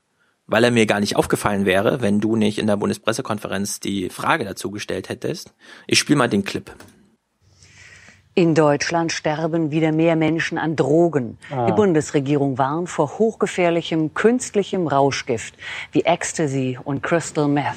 [0.45, 4.43] weil er mir gar nicht aufgefallen wäre, wenn du nicht in der Bundespressekonferenz die Frage
[4.43, 5.53] dazu gestellt hättest.
[5.87, 6.71] Ich spiele mal den Clip.
[8.35, 11.37] In Deutschland sterben wieder mehr Menschen an Drogen.
[11.51, 11.67] Ah.
[11.67, 15.53] Die Bundesregierung warnt vor hochgefährlichem künstlichem Rauschgift
[15.91, 17.75] wie Ecstasy und Crystal Meth.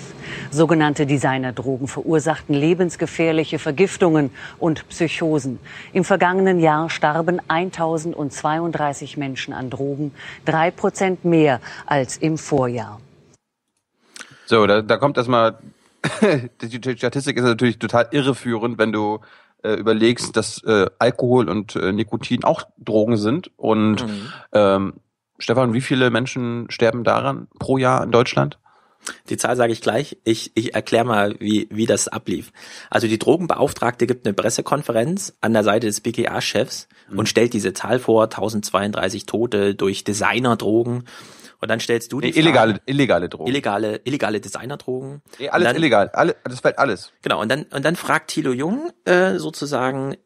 [0.51, 5.59] Sogenannte Designerdrogen verursachten lebensgefährliche Vergiftungen und Psychosen.
[5.93, 10.15] Im vergangenen Jahr starben 1032 Menschen an Drogen,
[10.47, 12.99] drei Prozent mehr als im Vorjahr.
[14.47, 15.59] So, da, da kommt erstmal,
[16.63, 19.21] die die Statistik ist natürlich total irreführend, wenn du
[19.67, 23.51] äh, überlegst, dass äh, Alkohol und äh, Nikotin auch Drogen sind.
[23.57, 24.33] Und Mhm.
[24.53, 24.95] ähm,
[25.39, 28.59] Stefan, wie viele Menschen sterben daran pro Jahr in Deutschland?
[29.29, 30.17] Die Zahl sage ich gleich.
[30.25, 32.53] Ich, ich erkläre mal, wie, wie das ablief.
[32.91, 37.19] Also die Drogenbeauftragte gibt eine Pressekonferenz an der Seite des BKA-Chefs Mhm.
[37.21, 41.05] und stellt diese Zahl vor, 1032 Tote durch Designerdrogen.
[41.61, 43.49] Und dann stellst du die Nee, illegale, Frage, illegale Drogen.
[43.49, 45.23] illegale, illegale Designerdrogen.
[45.39, 46.11] Nee, alles dann, illegal.
[46.13, 47.13] Alle, das fällt alles.
[47.23, 50.17] Genau, und dann, und dann fragt Thilo Jung äh, sozusagen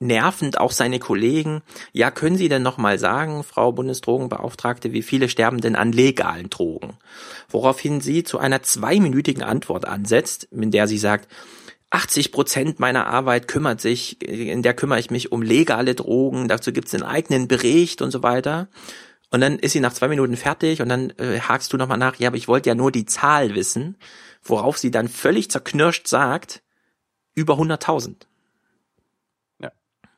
[0.00, 5.28] nervend auch seine Kollegen, ja, können Sie denn noch mal sagen, Frau Bundesdrogenbeauftragte, wie viele
[5.28, 6.94] sterben denn an legalen Drogen?
[7.50, 11.28] Woraufhin sie zu einer zweiminütigen Antwort ansetzt, in der sie sagt,
[11.90, 16.72] 80 Prozent meiner Arbeit kümmert sich, in der kümmere ich mich um legale Drogen, dazu
[16.72, 18.68] gibt es einen eigenen Bericht und so weiter.
[19.30, 22.16] Und dann ist sie nach zwei Minuten fertig und dann äh, hakst du nochmal nach,
[22.16, 23.96] ja, aber ich wollte ja nur die Zahl wissen,
[24.42, 26.62] worauf sie dann völlig zerknirscht sagt,
[27.34, 28.26] über 100.000.
[29.60, 29.70] Ja.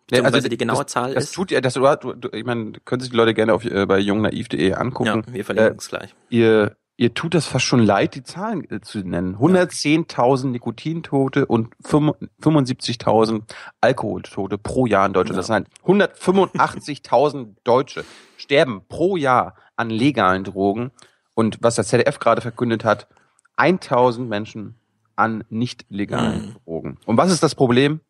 [0.07, 1.35] Beziehungsweise die genaue das, Zahl das ist.
[1.35, 3.99] Tut ihr, das, du, du, ich meine, können sich die Leute gerne auf, äh, bei
[3.99, 5.25] jungnaiv.de angucken.
[5.27, 6.15] Ja, wir verlinken es gleich.
[6.31, 9.37] Ihr, ihr tut das fast schon leid, die Zahlen äh, zu nennen.
[9.37, 13.43] 110.000 Nikotintote und 75.000
[13.81, 15.39] Alkoholtote pro Jahr in Deutschland.
[15.39, 18.05] Das heißt, 185.000 Deutsche
[18.37, 20.93] sterben pro Jahr an legalen Drogen.
[21.35, 23.09] Und was der ZDF gerade verkündet hat,
[23.57, 24.77] 1.000 Menschen
[25.17, 26.57] an nicht legalen Mhm.
[26.65, 26.99] Drogen.
[27.07, 28.01] Und was ist das Problem?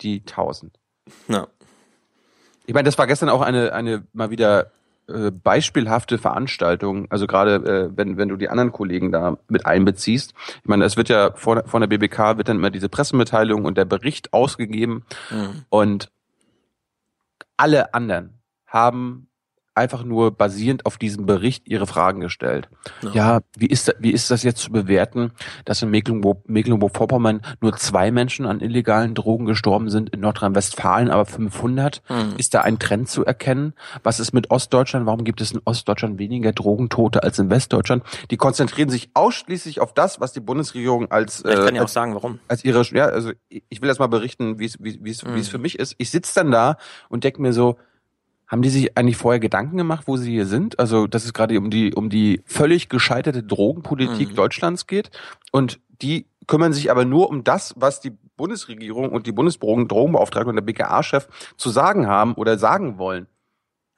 [0.00, 0.78] Die 1000.
[1.28, 1.48] Ja.
[2.66, 4.70] Ich meine, das war gestern auch eine, eine mal wieder
[5.12, 7.06] äh, beispielhafte Veranstaltung.
[7.10, 10.34] Also gerade äh, wenn, wenn du die anderen Kollegen da mit einbeziehst.
[10.62, 13.76] Ich meine, es wird ja vor, vor der BBK wird dann immer diese Pressemitteilung und
[13.78, 15.64] der Bericht ausgegeben Mhm.
[15.68, 16.10] und
[17.56, 19.28] alle anderen haben
[19.74, 22.68] einfach nur basierend auf diesem Bericht ihre Fragen gestellt.
[23.02, 23.10] Ja.
[23.14, 25.32] Ja, wie ist da, wie ist das jetzt zu bewerten,
[25.64, 31.24] dass in Mecklenburg- Mecklenburg-Vorpommern nur zwei Menschen an illegalen Drogen gestorben sind, in Nordrhein-Westfalen aber
[31.24, 32.02] 500?
[32.08, 32.34] Mhm.
[32.36, 33.74] Ist da ein Trend zu erkennen?
[34.02, 35.06] Was ist mit Ostdeutschland?
[35.06, 38.02] Warum gibt es in Ostdeutschland weniger Drogentote als in Westdeutschland?
[38.30, 41.92] Die konzentrieren sich ausschließlich auf das, was die Bundesregierung als Ich kann ja auch als,
[41.92, 42.40] sagen, warum.
[42.48, 45.38] als ihre ja also ich will erst mal berichten, wie es wie wie es wie
[45.38, 45.94] es für mich ist.
[45.98, 46.76] Ich sitze dann da
[47.08, 47.76] und denke mir so,
[48.52, 50.78] haben die sich eigentlich vorher Gedanken gemacht, wo sie hier sind?
[50.78, 54.34] Also, dass es gerade um die um die völlig gescheiterte Drogenpolitik Mhm.
[54.34, 55.10] Deutschlands geht
[55.52, 60.56] und die kümmern sich aber nur um das, was die Bundesregierung und die Bundesdrogenbeauftragte und
[60.56, 63.26] der BKA-Chef zu sagen haben oder sagen wollen.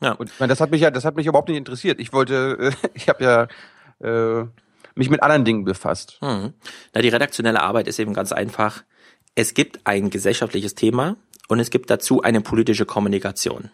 [0.01, 0.13] Ja.
[0.13, 1.99] Und ich meine, das hat mich ja, das hat mich überhaupt nicht interessiert.
[1.99, 4.47] Ich wollte, ich habe ja äh,
[4.95, 6.19] mich mit anderen Dingen befasst.
[6.23, 6.53] Mhm.
[6.93, 8.85] Na, die redaktionelle Arbeit ist eben ganz einfach.
[9.35, 11.17] Es gibt ein gesellschaftliches Thema
[11.49, 13.71] und es gibt dazu eine politische Kommunikation.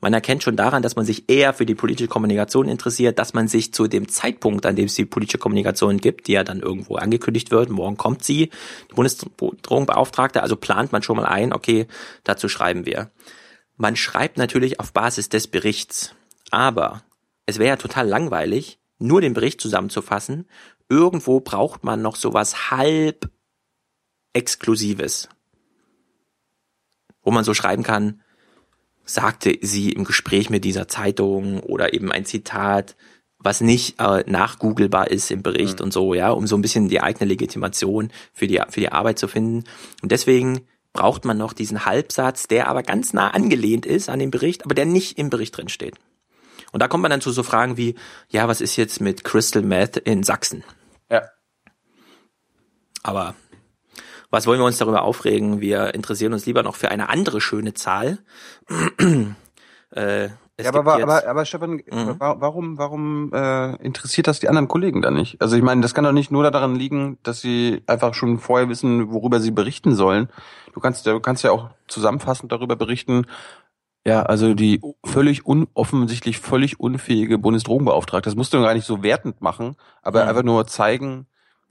[0.00, 3.48] Man erkennt schon daran, dass man sich eher für die politische Kommunikation interessiert, dass man
[3.48, 6.96] sich zu dem Zeitpunkt, an dem es die politische Kommunikation gibt, die ja dann irgendwo
[6.96, 8.50] angekündigt wird, morgen kommt sie,
[8.90, 11.86] die Bundesdrogenbeauftragte, also plant man schon mal ein, okay,
[12.24, 13.10] dazu schreiben wir.
[13.76, 16.14] Man schreibt natürlich auf Basis des Berichts,
[16.50, 17.02] aber
[17.46, 20.48] es wäre ja total langweilig, nur den Bericht zusammenzufassen.
[20.88, 23.30] Irgendwo braucht man noch sowas halb
[24.32, 25.28] Exklusives,
[27.26, 28.20] wo man so schreiben kann,
[29.04, 32.96] sagte sie im Gespräch mit dieser Zeitung oder eben ein Zitat,
[33.38, 35.86] was nicht äh, nachgoogelbar ist im Bericht mhm.
[35.86, 39.18] und so, ja, um so ein bisschen die eigene Legitimation für die, für die Arbeit
[39.18, 39.64] zu finden.
[40.02, 40.62] Und deswegen
[40.92, 44.74] braucht man noch diesen Halbsatz, der aber ganz nah angelehnt ist an den Bericht, aber
[44.74, 45.96] der nicht im Bericht drin steht.
[46.70, 47.96] Und da kommt man dann zu so Fragen wie,
[48.28, 50.62] ja, was ist jetzt mit Crystal Meth in Sachsen?
[51.10, 51.22] Ja.
[53.02, 53.34] Aber
[54.30, 55.60] was wollen wir uns darüber aufregen?
[55.60, 58.18] Wir interessieren uns lieber noch für eine andere schöne Zahl.
[59.90, 62.16] äh, ja, aber, aber, aber, aber Stefan, mhm.
[62.18, 65.40] warum, warum äh, interessiert das die anderen Kollegen da nicht?
[65.42, 68.70] Also ich meine, das kann doch nicht nur daran liegen, dass sie einfach schon vorher
[68.70, 70.28] wissen, worüber sie berichten sollen.
[70.72, 73.26] Du kannst, du kannst ja auch zusammenfassend darüber berichten,
[74.06, 78.30] ja, also die völlig un, offensichtlich völlig unfähige Bundesdrogenbeauftragte.
[78.30, 80.28] Das musst du gar nicht so wertend machen, aber mhm.
[80.28, 81.26] einfach nur zeigen,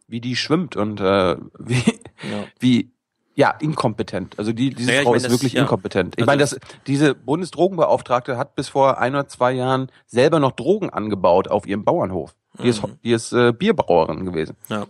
[0.08, 2.46] wie die schwimmt und äh, wie, ja.
[2.60, 2.92] wie
[3.36, 4.40] ja, inkompetent.
[4.40, 5.64] Also die, diese naja, Frau ist das, wirklich ja.
[5.64, 6.16] inkompetent.
[6.16, 10.54] Ich also, meine, das, diese Bundesdrogenbeauftragte hat bis vor ein oder zwei Jahren selber noch
[10.54, 12.34] Drogen angebaut auf ihrem Bauernhof.
[12.64, 12.98] Die ist, mhm.
[13.04, 14.56] die ist äh, Bierbrauerin gewesen.
[14.70, 14.86] Ja,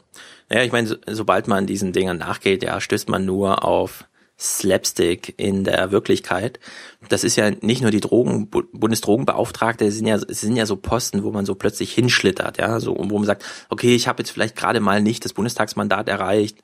[0.50, 4.06] naja, ich meine, so, sobald man diesen Dingen nachgeht, ja, stößt man nur auf
[4.38, 6.60] Slapstick in der Wirklichkeit.
[7.08, 11.24] Das ist ja nicht nur die Drogen, Bundesdrogenbeauftragte, es sind ja, sind ja so Posten,
[11.24, 14.56] wo man so plötzlich hinschlittert, ja, so, wo man sagt, okay, ich habe jetzt vielleicht
[14.56, 16.58] gerade mal nicht das Bundestagsmandat erreicht,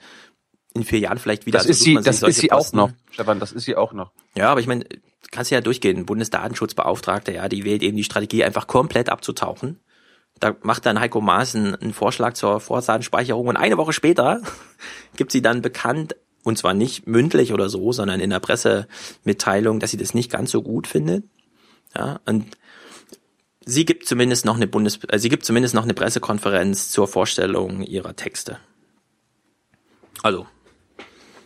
[0.73, 1.59] in vier Jahren vielleicht wieder.
[1.59, 2.79] Das ist sie, das ist sie Posten.
[2.79, 4.11] auch noch, Stefan, das ist sie auch noch.
[4.35, 4.85] Ja, aber ich meine,
[5.31, 6.05] kannst ja durchgehen.
[6.05, 9.79] Bundesdatenschutzbeauftragter, ja, die wählt eben die Strategie, einfach komplett abzutauchen.
[10.39, 14.41] Da macht dann Heiko Maas einen, einen Vorschlag zur Vorsatenspeicherung und eine Woche später
[15.15, 19.91] gibt sie dann bekannt, und zwar nicht mündlich oder so, sondern in der Pressemitteilung, dass
[19.91, 21.23] sie das nicht ganz so gut findet.
[21.95, 22.57] Ja, und
[23.65, 27.83] sie gibt zumindest noch eine Bundes, äh, sie gibt zumindest noch eine Pressekonferenz zur Vorstellung
[27.83, 28.57] ihrer Texte.
[30.23, 30.47] Also,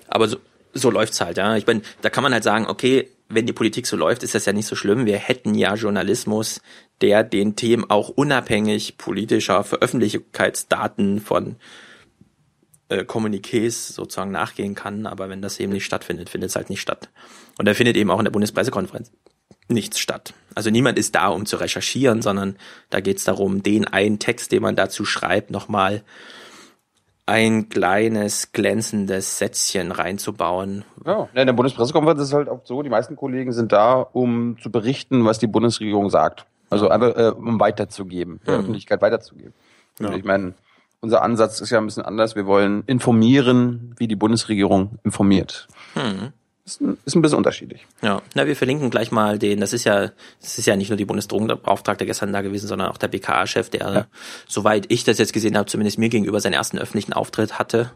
[0.08, 0.38] aber so,
[0.74, 1.56] so läuft's halt, ja.
[1.56, 4.46] Ich bin, da kann man halt sagen, okay, wenn die Politik so läuft, ist das
[4.46, 5.06] ja nicht so schlimm.
[5.06, 6.62] Wir hätten ja Journalismus,
[7.02, 11.56] der den Themen auch unabhängig politischer Veröffentlichkeitsdaten von
[12.90, 16.82] äh, Kommuniqués sozusagen nachgehen kann, aber wenn das eben nicht stattfindet, findet es halt nicht
[16.82, 17.10] statt.
[17.58, 19.12] Und da findet eben auch in der Bundespressekonferenz
[19.68, 20.34] nichts statt.
[20.54, 22.58] Also niemand ist da, um zu recherchieren, sondern
[22.90, 26.04] da geht es darum, den einen Text, den man dazu schreibt, nochmal
[27.26, 30.86] ein kleines glänzendes Sätzchen reinzubauen.
[31.06, 34.58] Ja, in der Bundespressekonferenz ist es halt auch so, die meisten Kollegen sind da, um
[34.62, 36.46] zu berichten, was die Bundesregierung sagt.
[36.70, 38.60] Also einfach, äh, um weiterzugeben, der mhm.
[38.62, 39.54] Öffentlichkeit weiterzugeben.
[40.00, 40.14] Ja.
[40.14, 40.54] Ich meine,
[41.06, 42.36] unser Ansatz ist ja ein bisschen anders.
[42.36, 45.68] Wir wollen informieren, wie die Bundesregierung informiert.
[45.94, 46.34] Hm.
[46.66, 47.86] Ist ein, ist ein bisschen unterschiedlich.
[48.02, 50.10] Ja, na, wir verlinken gleich mal den, das ist ja,
[50.42, 53.94] das ist ja nicht nur die Bundesdrogenbeauftragte gestern da gewesen, sondern auch der BKA-Chef, der,
[53.94, 54.08] ja.
[54.48, 57.92] soweit ich das jetzt gesehen habe, zumindest mir gegenüber seinen ersten öffentlichen Auftritt hatte.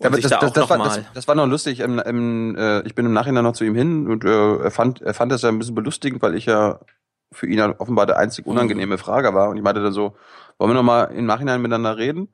[0.00, 1.78] Ja, aber das, da das, das, war, das, das, war noch lustig.
[1.78, 5.00] Im, im, äh, ich bin im Nachhinein noch zu ihm hin und äh, er fand,
[5.00, 6.80] er fand das ja ein bisschen belustigend, weil ich ja
[7.32, 9.50] für ihn ja offenbar der einzig unangenehme Frage war.
[9.50, 10.16] Und ich meinte dann so,
[10.58, 12.28] wollen wir nochmal im Nachhinein miteinander reden?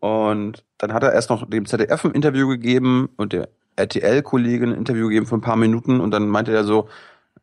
[0.00, 4.78] Und dann hat er erst noch dem ZDF ein Interview gegeben und der RTL-Kollegin ein
[4.78, 6.88] Interview gegeben für ein paar Minuten und dann meinte er so,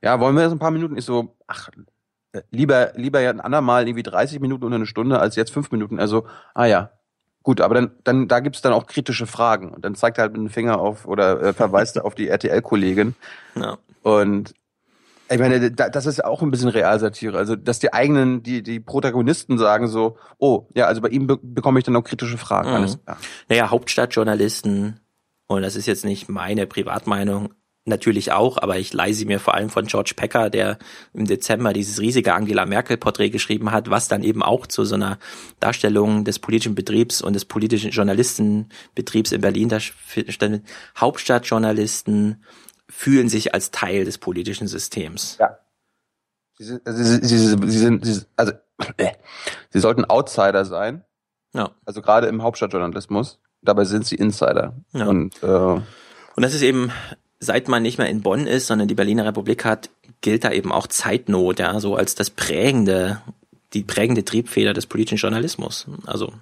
[0.02, 0.98] ja, wollen wir jetzt ein paar Minuten?
[0.98, 1.70] Ich so, ach,
[2.52, 6.00] lieber, lieber ja ein andermal irgendwie 30 Minuten oder eine Stunde als jetzt fünf Minuten.
[6.00, 6.92] Also, ah ja,
[7.44, 10.34] gut, aber dann, dann da gibt's dann auch kritische Fragen und dann zeigt er halt
[10.34, 13.16] mit dem Finger auf oder äh, verweist auf die RTL-Kollegin.
[13.56, 13.78] Ja.
[14.04, 14.54] Und
[15.30, 17.38] ich meine, das ist auch ein bisschen Realsatire.
[17.38, 21.40] Also, dass die eigenen, die, die Protagonisten sagen so, oh, ja, also bei ihm be
[21.42, 22.70] bekomme ich dann auch kritische Fragen.
[22.70, 22.76] Mhm.
[22.76, 23.18] Alles klar.
[23.48, 25.00] Naja, Hauptstadtjournalisten,
[25.48, 27.54] und das ist jetzt nicht meine Privatmeinung,
[27.86, 30.78] natürlich auch, aber ich leihe sie mir vor allem von George Pecker, der
[31.14, 35.18] im Dezember dieses riesige Angela Merkel-Porträt geschrieben hat, was dann eben auch zu so einer
[35.60, 40.64] Darstellung des politischen Betriebs und des politischen Journalistenbetriebs in Berlin darstellt.
[40.96, 42.44] Hauptstadtjournalisten,
[42.90, 45.38] fühlen sich als Teil des politischen Systems.
[45.40, 45.60] Ja.
[46.58, 48.52] Sie, also sie, sie, sie sind, sie, also,
[48.98, 49.12] äh,
[49.70, 51.04] sie sollten Outsider sein.
[51.54, 51.72] Ja.
[51.86, 53.40] Also gerade im Hauptstadtjournalismus.
[53.62, 54.74] Dabei sind sie Insider.
[54.94, 55.06] Ja.
[55.06, 55.84] Und, äh, und
[56.36, 56.92] das ist eben,
[57.40, 59.90] seit man nicht mehr in Bonn ist, sondern die Berliner Republik hat,
[60.22, 63.22] gilt da eben auch Zeitnot, ja, so als das prägende,
[63.74, 65.88] die prägende Triebfeder des politischen Journalismus.
[66.06, 66.34] Also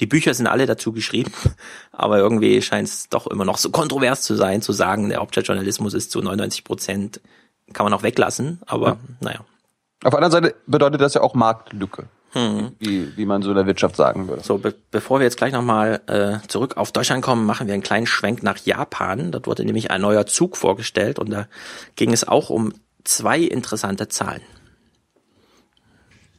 [0.00, 1.32] die Bücher sind alle dazu geschrieben,
[1.92, 5.94] aber irgendwie scheint es doch immer noch so kontrovers zu sein, zu sagen, der Hauptstadtjournalismus
[5.94, 7.20] ist zu 99 Prozent
[7.72, 8.96] kann man auch weglassen, aber ja.
[9.20, 9.40] naja.
[10.04, 12.06] Auf der anderen Seite bedeutet das ja auch Marktlücke.
[12.32, 12.72] Hm.
[12.78, 14.42] Wie, wie man so in der Wirtschaft sagen würde.
[14.42, 17.82] So, be bevor wir jetzt gleich nochmal äh, zurück auf Deutschland kommen, machen wir einen
[17.82, 19.32] kleinen Schwenk nach Japan.
[19.32, 21.46] Dort wurde nämlich ein neuer Zug vorgestellt und da
[21.94, 22.72] ging es auch um
[23.04, 24.42] zwei interessante Zahlen.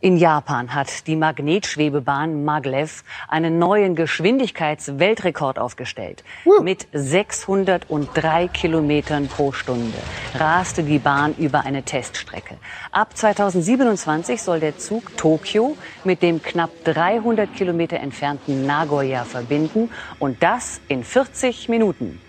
[0.03, 6.25] In Japan hat die Magnetschwebebahn Maglev einen neuen Geschwindigkeitsweltrekord aufgestellt.
[6.61, 9.97] Mit 603 Kilometern pro Stunde
[10.35, 12.57] raste die Bahn über eine Teststrecke.
[12.91, 19.89] Ab 2027 soll der Zug Tokio mit dem knapp 300 Kilometer entfernten Nagoya verbinden
[20.19, 22.19] und das in 40 Minuten.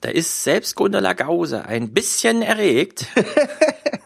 [0.00, 3.06] Da ist selbst Gundula Gause ein bisschen erregt.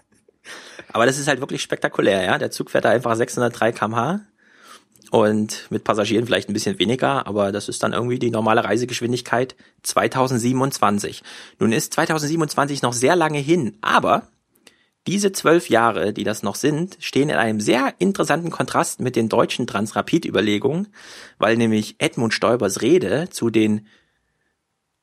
[0.93, 2.39] Aber das ist halt wirklich spektakulär, ja.
[2.39, 4.21] Der Zug fährt da einfach 603 kmh
[5.11, 9.57] und mit Passagieren vielleicht ein bisschen weniger, aber das ist dann irgendwie die normale Reisegeschwindigkeit
[9.83, 11.23] 2027.
[11.59, 14.29] Nun ist 2027 noch sehr lange hin, aber
[15.07, 19.29] diese zwölf Jahre, die das noch sind, stehen in einem sehr interessanten Kontrast mit den
[19.29, 20.89] deutschen Transrapid-Überlegungen,
[21.39, 23.87] weil nämlich Edmund Stoibers Rede zu den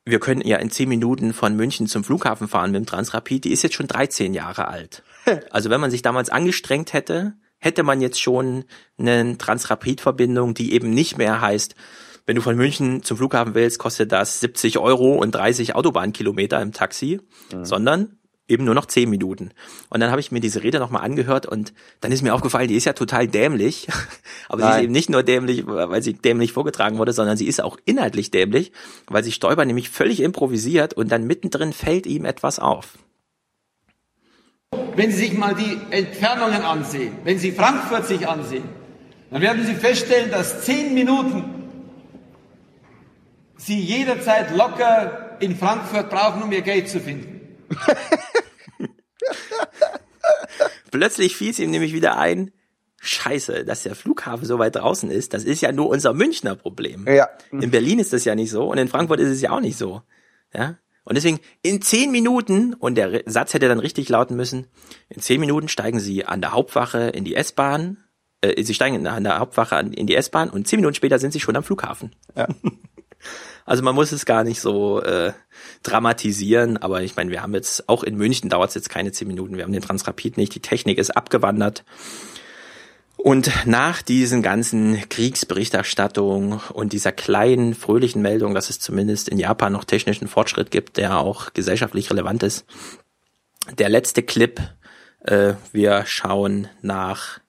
[0.05, 3.51] wir können ja in zehn Minuten von München zum Flughafen fahren mit dem Transrapid, die
[3.51, 5.03] ist jetzt schon 13 Jahre alt.
[5.49, 8.65] Also wenn man sich damals angestrengt hätte, hätte man jetzt schon
[8.97, 11.75] eine Transrapid-Verbindung, die eben nicht mehr heißt,
[12.25, 16.73] wenn du von München zum Flughafen willst, kostet das 70 Euro und 30 Autobahnkilometer im
[16.73, 17.21] Taxi,
[17.53, 17.63] mhm.
[17.65, 18.17] sondern
[18.49, 19.51] eben nur noch 10 Minuten.
[19.89, 22.75] Und dann habe ich mir diese Rede nochmal angehört und dann ist mir aufgefallen, die
[22.75, 23.87] ist ja total dämlich.
[24.49, 24.71] Aber Nein.
[24.71, 27.77] sie ist eben nicht nur dämlich, weil sie dämlich vorgetragen wurde, sondern sie ist auch
[27.85, 28.71] inhaltlich dämlich,
[29.07, 32.97] weil sie Stoiber nämlich völlig improvisiert und dann mittendrin fällt ihm etwas auf.
[34.71, 38.67] Wenn Sie sich mal die Entfernungen ansehen, wenn Sie Frankfurt sich ansehen,
[39.29, 41.53] dann werden Sie feststellen, dass zehn Minuten
[43.57, 47.57] Sie jederzeit locker in Frankfurt brauchen, um Ihr Geld zu finden.
[50.91, 52.51] Plötzlich fiel es ihm nämlich wieder ein,
[52.99, 57.05] Scheiße, dass der Flughafen so weit draußen ist, das ist ja nur unser Münchner Problem.
[57.07, 57.29] Ja.
[57.51, 59.77] In Berlin ist das ja nicht so und in Frankfurt ist es ja auch nicht
[59.77, 60.01] so.
[60.53, 60.77] Ja.
[61.07, 64.67] Und deswegen in zehn Minuten, und der Satz hätte dann richtig lauten müssen,
[65.07, 68.03] in zehn Minuten steigen Sie an der Hauptwache in die S-Bahn,
[68.41, 71.39] äh, Sie steigen an der Hauptwache in die S-Bahn und zehn Minuten später sind Sie
[71.39, 72.13] schon am Flughafen.
[72.35, 72.47] Ja.
[73.65, 75.33] Also man muss es gar nicht so äh,
[75.83, 79.27] dramatisieren, aber ich meine, wir haben jetzt, auch in München dauert es jetzt keine zehn
[79.27, 81.83] Minuten, wir haben den Transrapid nicht, die Technik ist abgewandert.
[83.17, 89.73] Und nach diesen ganzen Kriegsberichterstattungen und dieser kleinen, fröhlichen Meldung, dass es zumindest in Japan
[89.73, 92.65] noch technischen Fortschritt gibt, der auch gesellschaftlich relevant ist,
[93.77, 94.61] der letzte Clip,
[95.21, 97.39] äh, wir schauen nach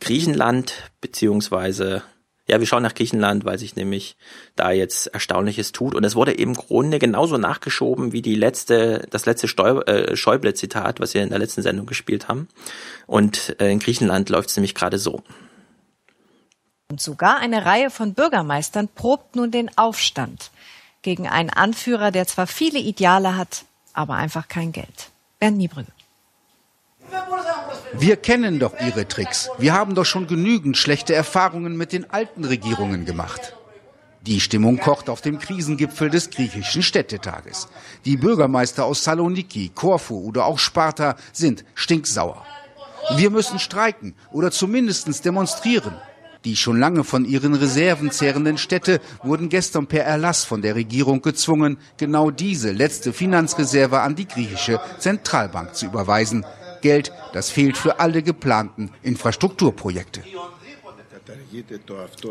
[0.00, 2.02] Griechenland, beziehungsweise
[2.48, 4.16] ja, wir schauen nach Griechenland, weil sich nämlich
[4.56, 5.94] da jetzt Erstaunliches tut.
[5.94, 9.46] Und es wurde im Grunde genauso nachgeschoben wie die letzte, das letzte
[9.86, 12.48] äh, Schäuble-Zitat, was wir in der letzten Sendung gespielt haben.
[13.06, 15.22] Und äh, in Griechenland läuft es nämlich gerade so.
[16.90, 20.50] Und sogar eine Reihe von Bürgermeistern probt nun den Aufstand
[21.02, 25.10] gegen einen Anführer, der zwar viele Ideale hat, aber einfach kein Geld.
[25.38, 25.92] Bernd Niebrügge.
[27.94, 29.50] Wir kennen doch Ihre Tricks.
[29.58, 33.54] Wir haben doch schon genügend schlechte Erfahrungen mit den alten Regierungen gemacht.
[34.22, 37.68] Die Stimmung kocht auf dem Krisengipfel des griechischen Städtetages.
[38.04, 42.44] Die Bürgermeister aus Saloniki, Korfu oder auch Sparta sind stinksauer.
[43.16, 45.94] Wir müssen streiken oder zumindest demonstrieren.
[46.44, 51.20] Die schon lange von ihren Reserven zehrenden Städte wurden gestern per Erlass von der Regierung
[51.20, 56.44] gezwungen, genau diese letzte Finanzreserve an die griechische Zentralbank zu überweisen.
[56.82, 60.22] Geld, das fehlt für alle geplanten Infrastrukturprojekte.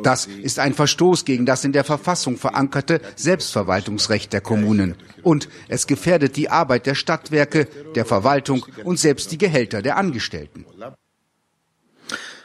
[0.03, 4.95] Das ist ein Verstoß gegen das in der Verfassung verankerte Selbstverwaltungsrecht der Kommunen.
[5.23, 10.65] Und es gefährdet die Arbeit der Stadtwerke, der Verwaltung und selbst die Gehälter der Angestellten.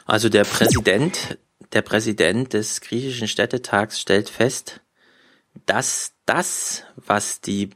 [0.05, 1.37] Also der Präsident,
[1.71, 4.81] der Präsident des griechischen Städtetags stellt fest,
[5.65, 7.69] dass das, was die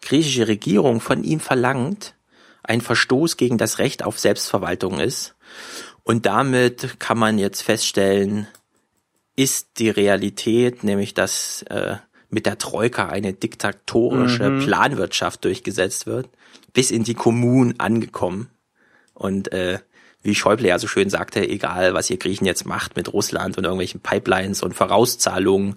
[0.00, 2.14] griechische Regierung von ihm verlangt,
[2.62, 5.34] ein Verstoß gegen das Recht auf Selbstverwaltung ist.
[6.04, 8.46] Und damit kann man jetzt feststellen,
[9.36, 11.96] ist die Realität, nämlich dass äh,
[12.28, 14.60] mit der Troika eine diktatorische mhm.
[14.60, 16.28] Planwirtschaft durchgesetzt wird,
[16.72, 18.48] bis in die Kommunen angekommen.
[19.14, 19.78] Und äh,
[20.22, 23.64] wie Schäuble ja so schön sagte, egal was ihr Griechen jetzt macht mit Russland und
[23.64, 25.76] irgendwelchen Pipelines und Vorauszahlungen,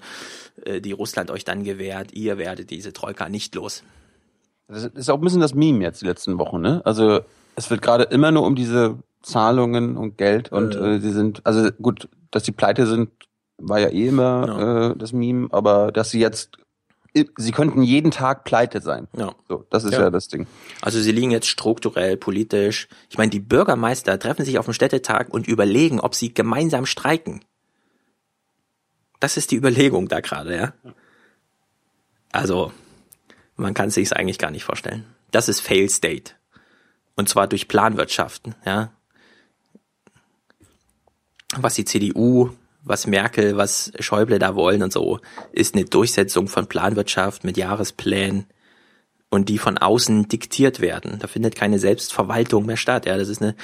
[0.63, 3.83] äh, die Russland euch dann gewährt, ihr werdet diese Troika nicht los.
[4.67, 6.81] Das ist auch ein bisschen das Meme jetzt die letzten Wochen, ne?
[6.85, 7.21] Also
[7.55, 11.69] es wird gerade immer nur um diese Zahlungen und Geld und äh, sie sind, also
[11.81, 13.09] gut, dass die pleite sind,
[13.57, 14.91] war ja eh immer ja.
[14.91, 16.57] äh, das Meme, aber dass sie jetzt
[17.37, 19.07] sie könnten jeden Tag pleite sein.
[19.17, 19.33] Ja.
[19.47, 20.09] So, das ist ja, Ja.
[20.09, 20.47] das Ding.
[20.81, 22.87] Also sie liegen jetzt strukturell, politisch.
[23.09, 27.45] Ich meine, die Bürgermeister treffen sich auf dem Städtetag und überlegen, ob sie gemeinsam streiken.
[29.19, 30.73] Das ist die Überlegung da gerade, ja.
[32.33, 32.73] Also,
[33.55, 35.05] man kann es sich eigentlich gar nicht vorstellen.
[35.31, 36.33] Das ist Fail State.
[37.15, 38.91] Und zwar durch Planwirtschaften, ja.
[41.57, 42.49] Was die CDU,
[42.83, 45.19] was Merkel, was Schäuble da wollen und so,
[45.51, 48.45] ist eine Durchsetzung von Planwirtschaft mit Jahresplänen
[49.29, 51.19] und die von außen diktiert werden.
[51.19, 53.05] Da findet keine Selbstverwaltung mehr statt.
[53.05, 53.55] Ja, das ist eine,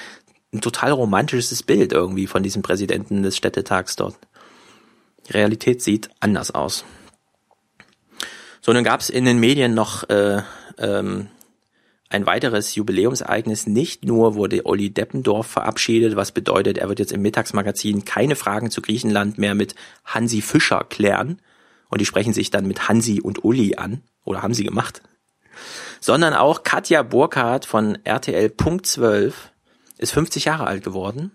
[0.54, 4.18] ein total romantisches Bild irgendwie von diesem Präsidenten des Städtetags dort.
[5.28, 6.86] Die Realität sieht anders aus.
[8.62, 10.44] So, nun gab es in den Medien noch äh,
[10.78, 11.28] ähm,
[12.10, 13.66] ein weiteres Jubiläumsereignis.
[13.66, 18.70] Nicht nur wurde Olli Deppendorf verabschiedet, was bedeutet, er wird jetzt im Mittagsmagazin keine Fragen
[18.70, 19.74] zu Griechenland mehr mit
[20.06, 21.42] Hansi Fischer klären.
[21.90, 24.04] Und die sprechen sich dann mit Hansi und Uli an.
[24.26, 25.02] Oder haben sie gemacht.
[26.00, 29.52] Sondern auch Katja Burkhardt von RTL Punkt 12
[29.98, 31.32] ist 50 Jahre alt geworden.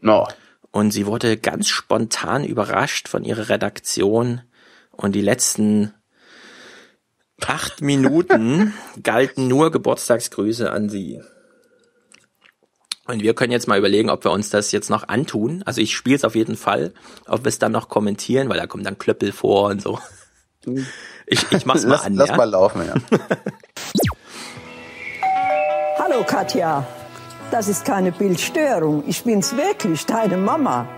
[0.00, 0.28] No.
[0.70, 4.42] Und sie wurde ganz spontan überrascht von ihrer Redaktion.
[4.92, 5.92] Und die letzten
[7.46, 11.20] acht Minuten galten nur Geburtstagsgrüße an sie.
[13.06, 15.62] Und wir können jetzt mal überlegen, ob wir uns das jetzt noch antun.
[15.64, 16.92] Also ich spiele es auf jeden Fall,
[17.26, 19.98] ob wir es dann noch kommentieren, weil da kommt dann Klöppel vor und so.
[21.26, 22.14] Ich, ich mach's mal lass, an.
[22.14, 22.36] Lass ja?
[22.36, 22.94] mal laufen, ja.
[25.98, 26.86] Hallo Katja,
[27.50, 29.04] das ist keine Bildstörung.
[29.06, 30.88] Ich bin's wirklich, deine Mama.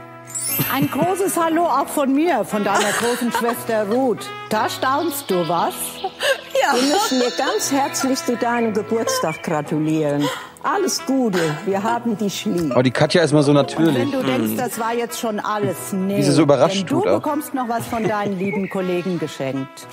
[0.72, 4.28] Ein großes Hallo auch von mir, von deiner großen Schwester Ruth.
[4.50, 5.74] Da staunst du, was?
[6.02, 6.74] Ja.
[6.74, 10.28] Wir müssen dir ganz herzlich zu deinem Geburtstag gratulieren.
[10.62, 12.74] Alles Gute, wir haben dich lieb.
[12.76, 13.94] Oh, die Katja ist mal so Und natürlich.
[13.96, 16.18] wenn du denkst, das war jetzt schon alles, nee.
[16.18, 19.86] Wie sie so überrascht Denn du bekommst noch was von deinen lieben Kollegen geschenkt.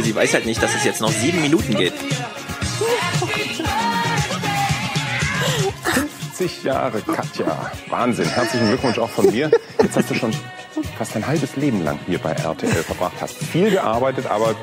[0.00, 1.94] Sie weiß halt nicht, dass es jetzt noch sieben Minuten geht.
[6.36, 7.70] 50 Jahre, Katja.
[7.88, 8.28] Wahnsinn.
[8.28, 9.50] Herzlichen Glückwunsch auch von mir.
[9.80, 10.34] Jetzt hast du schon
[10.98, 13.14] fast ein halbes Leben lang hier bei RTL verbracht.
[13.22, 14.54] Hast viel gearbeitet, aber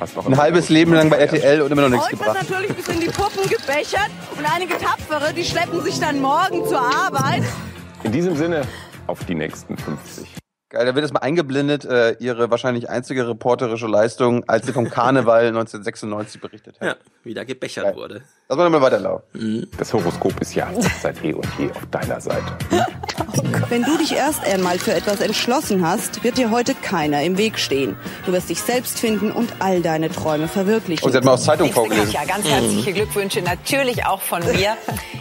[0.00, 2.50] hast auch Ein halbes Leben lang bei RTL und immer noch nichts Heute wird gebracht.
[2.50, 6.80] natürlich bis in die Puppen gebechert und einige Tapfere, die schleppen sich dann morgen zur
[6.80, 7.44] Arbeit.
[8.02, 8.62] In diesem Sinne,
[9.06, 10.26] auf die nächsten 50.
[10.70, 14.88] Geil, da wird jetzt mal eingeblendet, äh, ihre wahrscheinlich einzige reporterische Leistung, als sie vom
[14.90, 16.88] Karneval 1996 berichtet hat.
[16.88, 18.22] Ja, wieder gebechert wurde.
[18.52, 19.66] Lass mal mal weiterlaufen.
[19.78, 20.68] Das Horoskop ist ja
[21.00, 22.44] seit eh und je auf deiner Seite.
[23.70, 27.58] Wenn du dich erst einmal für etwas entschlossen hast, wird dir heute keiner im Weg
[27.58, 27.96] stehen.
[28.26, 31.02] Du wirst dich selbst finden und all deine Träume verwirklichen.
[31.02, 32.12] Oh, sie hat mal aus Zeitung vorgelesen.
[32.12, 34.76] Katja, ganz herzliche Glückwünsche natürlich auch von mir.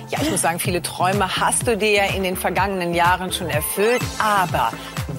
[0.10, 3.48] Ja, ich muss sagen, viele Träume hast du dir ja in den vergangenen Jahren schon
[3.48, 4.02] erfüllt.
[4.20, 4.74] Aber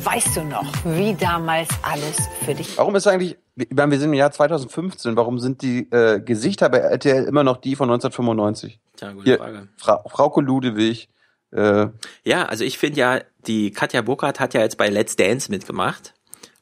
[0.04, 4.14] weißt du noch, wie damals alles für dich Warum ist eigentlich, wir wir sind im
[4.14, 8.80] Jahr 2015, warum sind die äh, Gesichter bei RTL immer noch die von 1995?
[8.96, 9.68] Tja, gute Hier, Frage.
[9.76, 11.08] Fra Frauke Ludewig,
[11.52, 11.88] äh,
[12.24, 16.14] Ja, also ich finde ja, die Katja Burkhardt hat ja jetzt bei Let's Dance mitgemacht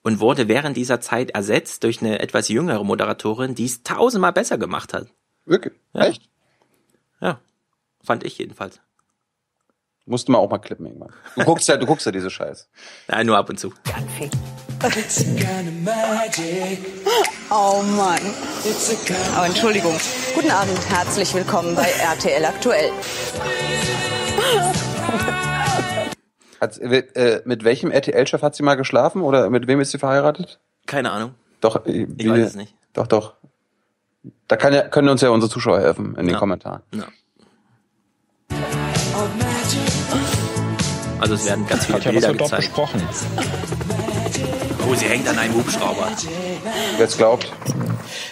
[0.03, 4.59] und wurde während dieser Zeit ersetzt durch eine etwas jüngere Moderatorin, die es tausendmal besser
[4.59, 5.07] gemacht hat.
[5.45, 5.75] Wirklich?
[5.93, 6.07] Ja.
[6.07, 6.29] Echt?
[7.21, 7.41] Ja,
[8.03, 8.81] fand ich jedenfalls.
[10.07, 11.13] Musste man auch mal klippen irgendwann.
[11.37, 12.69] Du guckst ja, du guckst ja diese Scheiß.
[13.09, 13.73] Nein, nur ab und zu.
[17.51, 18.21] Oh Mann.
[19.37, 19.95] Aber Entschuldigung.
[20.35, 22.91] Guten Abend, herzlich willkommen bei RTL Aktuell.
[26.61, 30.61] Hat, äh, mit welchem RTL-Chef hat sie mal geschlafen oder mit wem ist sie verheiratet?
[30.87, 31.35] Keine Ahnung.
[31.61, 32.75] Doch, äh, Ich weiß es nicht.
[32.93, 33.35] Doch, doch.
[34.49, 36.39] Da kann ja, können uns ja unsere Zuschauer helfen in den Ja.
[36.39, 36.83] Kommentaren.
[36.95, 37.05] Ja.
[41.21, 42.75] Also es werden ganz viele Katja, was Bilder wird dort gezeigt.
[42.75, 43.03] besprochen?
[44.91, 46.09] Oh, sie hängt an einem Hubschrauber.
[46.97, 47.53] Wer es glaubt.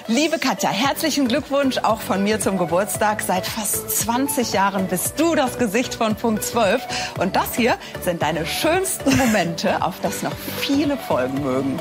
[0.07, 3.21] Liebe Katja, herzlichen Glückwunsch auch von mir zum Geburtstag.
[3.21, 6.83] Seit fast 20 Jahren bist du das Gesicht von Punkt 12.
[7.19, 11.79] Und das hier sind deine schönsten Momente, auf das noch viele folgen mögen.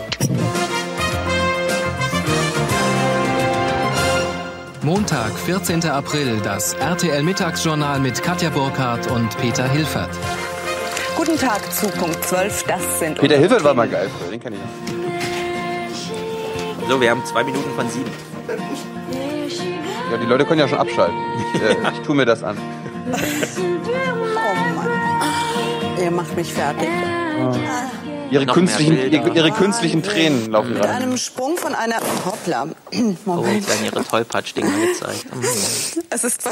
[4.81, 5.85] Montag, 14.
[5.85, 10.09] April, das RTL Mittagsjournal mit Katja Burkhardt und Peter Hilfert.
[11.17, 12.65] Guten Tag zu Punkt 12.
[12.67, 14.67] Das sind Peter Hilfert war mal geil früher, den kenn ich noch.
[16.87, 18.11] So, wir haben zwei Minuten von sieben.
[20.11, 21.17] Ja, die Leute können ja schon abschalten.
[21.55, 22.55] Ich, äh, ich tue mir das an.
[23.07, 24.89] Oh Mann.
[25.99, 26.87] Ihr macht mich fertig.
[28.29, 30.93] Ihre Noch künstlichen, ihre, ihre künstlichen Tränen laufen Mit gerade.
[30.93, 32.67] einem Sprung von einer Hoppla.
[33.25, 33.55] Oh, Moment.
[33.55, 35.35] jetzt werden ihre Tollpatsch-Dinger gezeigt.
[35.35, 35.43] Mhm.
[36.11, 36.41] Es ist.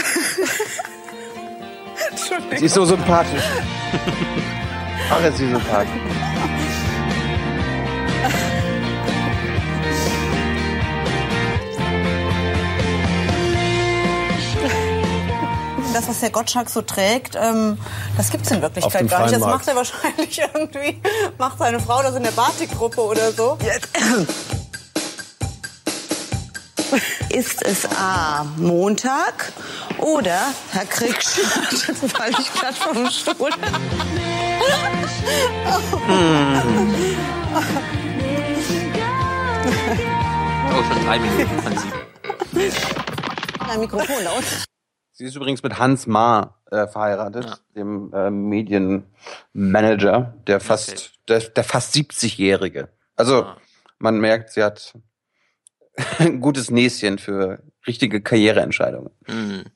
[2.10, 2.58] Entschuldigung.
[2.58, 3.44] Sie ist so sympathisch.
[5.10, 5.88] Ach, ist sie Tag.
[15.94, 17.78] Das, was Herr Gottschalk so trägt, ähm,
[18.18, 19.34] das gibt es in Wirklichkeit gar nicht.
[19.36, 21.02] Das macht er wahrscheinlich irgendwie,
[21.38, 23.58] macht seine Frau das in der Batik-Gruppe oder so.
[23.64, 23.88] Jetzt.
[27.30, 28.46] Ist es A.
[28.58, 29.54] Montag
[30.00, 30.40] oder
[30.72, 33.50] Herr Krieg startet, weil ich gerade vom Stuhl.
[40.72, 41.94] Oh, schon drei Minuten von sieben.
[43.70, 44.44] Ein Mikrofon laut.
[45.12, 51.64] Sie ist übrigens mit Hans Maar äh, verheiratet, dem äh, Medienmanager, der fast, der, der
[51.64, 52.90] fast 70-Jährige.
[53.16, 53.48] Also
[53.98, 54.94] man merkt, sie hat
[56.20, 59.12] ein gutes Näschen für richtige Karriereentscheidungen.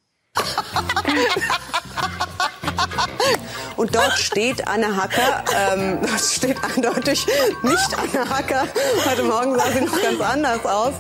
[3.80, 7.26] Und dort steht Anne Hacker, ähm, dort steht eindeutig
[7.64, 8.68] nicht Anne Hacker.
[9.10, 10.94] Heute Morgen sah sie noch ganz anders aus.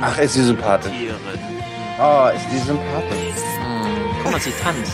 [0.00, 0.92] Ach, ist sie sympathisch.
[2.00, 3.42] Oh, ist die sympathisch.
[4.22, 4.92] Guck mal, sie tanzt.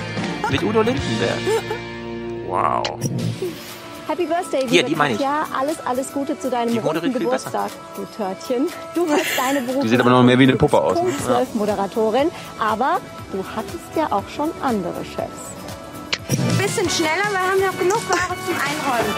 [0.51, 1.39] Mit Udo Lindenberg.
[2.47, 2.83] Wow.
[4.07, 5.21] Happy Birthday, Hier, liebe die meine ich.
[5.21, 5.47] Katja.
[5.59, 7.13] Alles, alles Gute zu deinem runden.
[7.13, 8.69] Geburtstag, du Törtchen.
[8.95, 10.95] Du hast deine Berufung Die sieht aber noch mehr wie eine Puppe aus.
[10.95, 11.01] Ne?
[11.03, 12.31] Punkt 12 Moderatorin,
[12.61, 13.01] aber
[13.33, 15.57] du hattest ja auch schon andere Chefs.
[16.57, 19.15] Bisschen schneller, wir haben noch genug Ware zum Einräumen.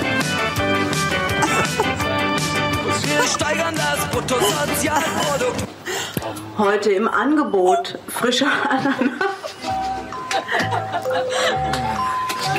[3.02, 5.64] Wir steigern das Bruttosozialprodukt.
[6.56, 9.12] Heute im Angebot frischer Ananas.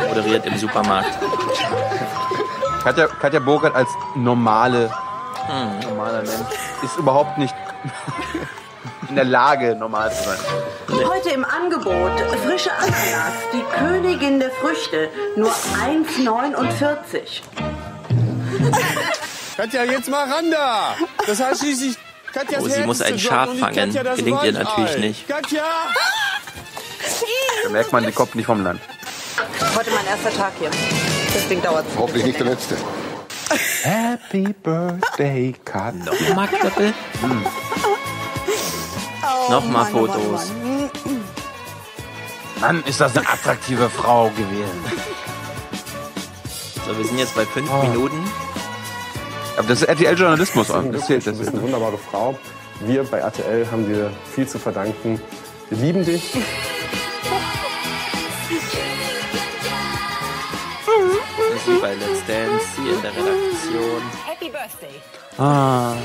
[0.07, 1.17] Moderiert im Supermarkt.
[2.83, 4.89] Katja, Katja Burkhardt als normale,
[5.83, 7.53] normaler Mensch ist überhaupt nicht
[9.09, 10.37] in der Lage, normal zu sein.
[11.07, 17.41] Heute im Angebot frische Ananas, die Königin der Früchte, nur 1,49.
[19.57, 20.95] Katja, jetzt mal ran da!
[21.27, 21.97] Das heißt schließlich
[22.33, 23.91] Katjas Oh, sie muss ein Herz Schaf fangen.
[23.91, 25.27] Gelingt ihr natürlich nicht.
[25.27, 25.63] Katja!
[27.63, 28.79] Da merkt man, die kommt nicht vom Land.
[29.75, 30.69] Heute mein erster Tag hier.
[31.33, 31.97] Deswegen dauert es.
[31.97, 32.75] Hoffentlich nicht der letzte.
[33.83, 36.05] Happy Birthday, Katja.
[36.05, 36.93] Nochmal Klöppel?
[39.21, 40.51] Oh, Nochmal Mann, oh Mann, Fotos.
[40.51, 41.21] oh Mann.
[42.77, 44.83] Mann, ist das eine attraktive Frau gewesen.
[46.85, 47.83] So, wir sind jetzt bei fünf Oh.
[47.83, 48.17] Minuten.
[49.57, 50.67] Aber das ist RTL-Journalismus.
[50.67, 51.07] Das.
[51.07, 52.37] Das Du bist eine wunderbare Frau.
[52.79, 55.21] Wir bei RTL haben dir viel zu verdanken.
[55.69, 56.33] Wir lieben dich.
[61.81, 64.01] Bei Let's Dance, sie in der Redaktion.
[64.25, 65.01] Happy Birthday.
[65.37, 65.95] Ah.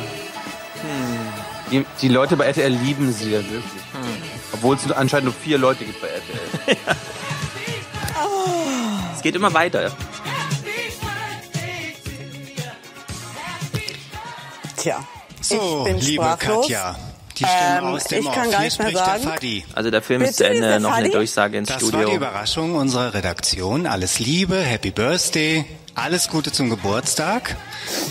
[1.70, 3.82] Die, die Leute bei RTL lieben sie ja wirklich.
[4.52, 6.76] Obwohl es anscheinend nur vier Leute gibt bei RTL.
[9.16, 9.90] Es geht immer weiter.
[14.76, 15.02] Tja,
[15.40, 16.62] So, ich bin liebe sprachlos.
[16.66, 16.96] Katja,
[17.38, 18.34] die Stimme Ähm, aus dem ich Off.
[18.34, 19.22] kann gar Hier nicht mehr spricht der sagen.
[19.24, 19.64] Fadi.
[19.74, 21.16] Also der Film ist zu Bitte, ist Ende, der noch eine Fadi?
[21.16, 22.08] Durchsage ins Das war Studio.
[22.10, 23.86] die Überraschung unserer Redaktion.
[23.86, 25.64] Alles Liebe, Happy Birthday,
[25.94, 27.56] alles Gute zum Geburtstag.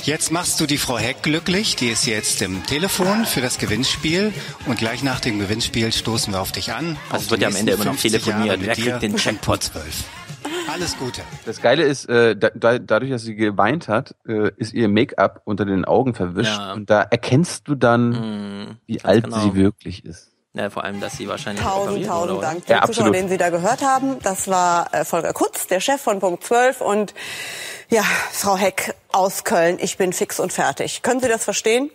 [0.03, 1.75] Jetzt machst du die Frau Heck glücklich.
[1.75, 4.33] Die ist jetzt im Telefon für das Gewinnspiel.
[4.65, 6.97] Und gleich nach dem Gewinnspiel stoßen wir auf dich an.
[7.09, 8.57] Also es wird ja am Ende immer noch 50 Jahre telefoniert.
[8.59, 9.63] mit Wer dir kriegt den und Jackpot?
[9.63, 9.83] 12.
[10.71, 11.21] Alles Gute.
[11.45, 15.41] Das Geile ist, äh, da, da, dadurch, dass sie geweint hat, äh, ist ihr Make-up
[15.45, 16.57] unter den Augen verwischt.
[16.57, 16.73] Ja.
[16.73, 19.39] Und da erkennst du dann, wie alt genau.
[19.39, 20.33] sie wirklich ist.
[20.55, 22.41] Ja, vor allem, dass sie wahrscheinlich Tausend, tausend wurde, oder?
[22.41, 22.69] Dank.
[22.69, 23.15] Ja, Den Zuschauer, absolut.
[23.15, 26.81] den Sie da gehört haben, das war äh, Volker Kutz, der Chef von Punkt 12
[26.81, 27.15] und
[27.89, 29.77] ja, Frau Heck aus Köln.
[29.79, 31.01] Ich bin fix und fertig.
[31.01, 31.89] Können Sie das verstehen?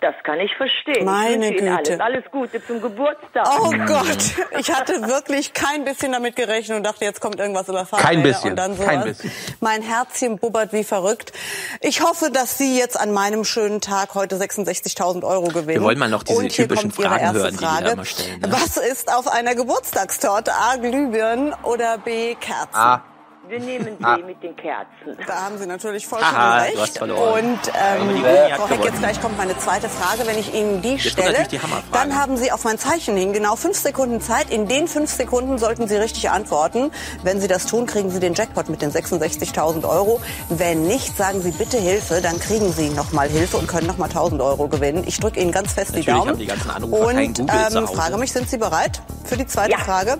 [0.00, 1.06] Das kann ich verstehen.
[1.06, 1.92] Meine ich wünsche Ihnen Güte.
[1.92, 3.46] alles, alles Gute zum Geburtstag.
[3.60, 7.86] Oh Gott, ich hatte wirklich kein bisschen damit gerechnet und dachte, jetzt kommt irgendwas über
[7.86, 8.86] Fahrräder Kein bisschen, und dann sowas.
[8.86, 9.32] kein bisschen.
[9.60, 11.32] Mein Herzchen bubbert wie verrückt.
[11.80, 15.68] Ich hoffe, dass Sie jetzt an meinem schönen Tag heute 66.000 Euro gewinnen.
[15.68, 17.64] Wir wollen mal noch diese und hier typischen kommt Ihre Fragen erste hören, die die
[17.64, 17.90] Frage.
[17.90, 18.52] immer stellen, ne?
[18.52, 20.52] Was ist auf einer Geburtstagstorte?
[20.52, 20.76] A.
[20.76, 22.34] Glühbirnen oder B.
[22.34, 22.68] Kerzen?
[22.74, 23.02] Ah.
[23.48, 24.16] Wir nehmen Sie Ah.
[24.18, 25.16] mit den Kerzen.
[25.26, 26.76] Da haben Sie natürlich vollkommen Haha, recht.
[26.76, 27.44] du hast verloren.
[27.44, 30.26] Und ähm, die Frau Heck, jetzt gleich kommt meine zweite Frage.
[30.26, 31.60] Wenn ich Ihnen die Jetzt stelle, die
[31.92, 34.50] dann haben Sie auf mein Zeichen hin genau fünf Sekunden Zeit.
[34.50, 36.90] In den fünf Sekunden sollten Sie richtig antworten.
[37.22, 40.20] Wenn Sie das tun, kriegen Sie den Jackpot mit den 66.000 Euro.
[40.48, 44.44] Wenn nicht, sagen Sie bitte Hilfe, dann kriegen Sie nochmal Hilfe und können nochmal 1.000
[44.44, 45.04] Euro gewinnen.
[45.06, 46.30] Ich drücke Ihnen ganz fest die Natürlich Daumen.
[46.30, 49.78] haben die ganzen Anrufer und ähm, frage mich, sind Sie bereit für die zweite Ja.
[49.78, 50.18] Frage?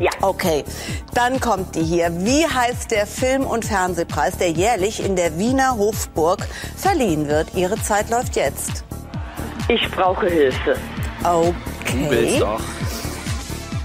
[0.00, 0.10] Ja.
[0.22, 0.64] Okay,
[1.14, 2.10] dann kommt die hier.
[2.24, 6.46] Wie heißt der Film- und Fernsehpreis, der jährlich in der Wiener Hofburg
[6.76, 7.54] verliehen wird?
[7.54, 8.84] Ihre Zeit läuft jetzt.
[9.68, 10.76] Ich brauche Hilfe.
[11.22, 12.38] Okay.
[12.40, 12.60] doch.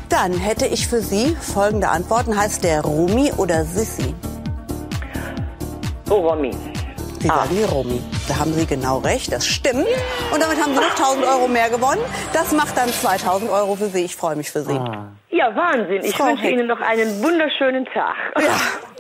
[0.10, 2.36] Dann hätte ich für Sie folgende Antworten.
[2.36, 4.16] Heißt der Rumi oder Sissi?
[6.10, 6.52] Oh, Romy.
[7.22, 8.02] Die Romy.
[8.28, 9.86] Da haben Sie genau recht, das stimmt.
[10.34, 12.02] Und damit haben Sie noch 1000 Euro mehr gewonnen.
[12.34, 14.06] Das macht dann 2000 Euro für Sie.
[14.06, 14.80] Ich freue mich für Sie.
[15.32, 16.02] Ja, Wahnsinn.
[16.04, 16.54] Ich Frau wünsche Heck.
[16.54, 18.16] Ihnen noch einen wunderschönen Tag.
[18.42, 18.56] Ja,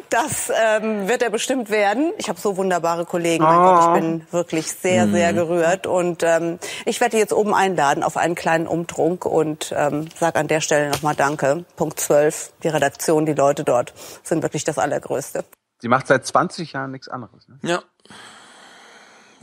[0.09, 0.51] das
[0.81, 2.11] ähm, wird er bestimmt werden.
[2.17, 3.43] Ich habe so wunderbare Kollegen.
[3.43, 3.61] Mein Oh.
[3.61, 5.13] Gott, ich bin wirklich sehr, Mhm.
[5.13, 5.87] sehr gerührt.
[5.87, 10.47] Und ähm, ich werde jetzt oben einladen auf einen kleinen Umtrunk und ähm, sage an
[10.47, 11.63] der Stelle nochmal Danke.
[11.77, 13.93] Punkt 12, die Redaktion, die Leute dort
[14.23, 15.43] sind wirklich das Allergrößte.
[15.81, 17.47] Sie macht seit 20 Jahren nichts anderes.
[17.47, 17.57] Ne?
[17.63, 17.83] Ja.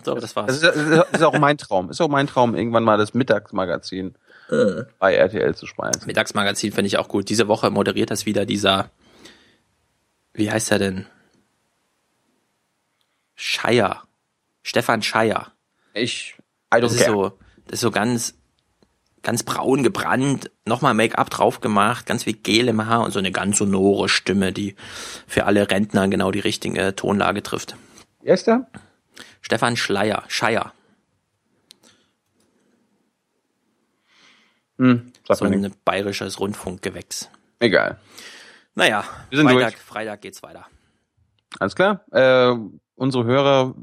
[0.04, 0.60] So, das war's.
[0.60, 1.90] Das ist, ist auch mein Traum.
[1.90, 4.14] Ist auch mein Traum, irgendwann mal das Mittagsmagazin
[4.50, 4.84] Äh.
[4.98, 6.06] bei RTL zu speisen.
[6.06, 7.28] Mittagsmagazin finde ich auch gut.
[7.28, 8.90] Diese Woche moderiert das wieder dieser,
[10.34, 11.06] wie heißt er denn?
[13.34, 14.04] Scheier.
[14.62, 15.52] Stefan Scheier.
[15.94, 16.36] Ich,
[16.72, 17.12] I don't das ist care.
[17.12, 18.34] so, das ist so ganz,
[19.26, 23.32] ganz braun gebrannt, nochmal Make-up drauf gemacht, ganz viel Gel im Haar und so eine
[23.32, 24.76] ganz sonore Stimme, die
[25.26, 27.74] für alle Rentner genau die richtige Tonlage trifft.
[28.22, 28.70] Wer ist der?
[29.40, 30.72] Stefan Schleier, Scheier.
[34.78, 37.28] Hm, so ein bayerisches Rundfunkgewächs.
[37.58, 37.98] Egal.
[38.76, 39.82] Naja, Wir sind Freitag, durch.
[39.82, 40.66] Freitag geht's weiter.
[41.58, 42.04] Alles klar.
[42.12, 42.54] Äh,
[42.94, 43.74] unsere Hörer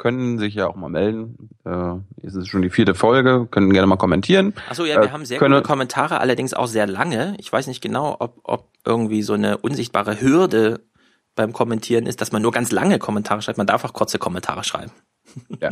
[0.00, 1.50] können sich ja auch mal melden.
[1.66, 1.96] Äh,
[2.26, 4.54] es ist schon die vierte Folge, können gerne mal kommentieren.
[4.70, 7.36] Achso, ja, wir Äh, haben sehr können, gute Kommentare, allerdings auch sehr lange.
[7.38, 10.80] Ich weiß nicht genau, ob, ob irgendwie so eine unsichtbare Hürde
[11.34, 13.58] beim Kommentieren ist, dass man nur ganz lange Kommentare schreibt.
[13.58, 14.90] Man darf auch kurze Kommentare schreiben.
[15.60, 15.68] Ja.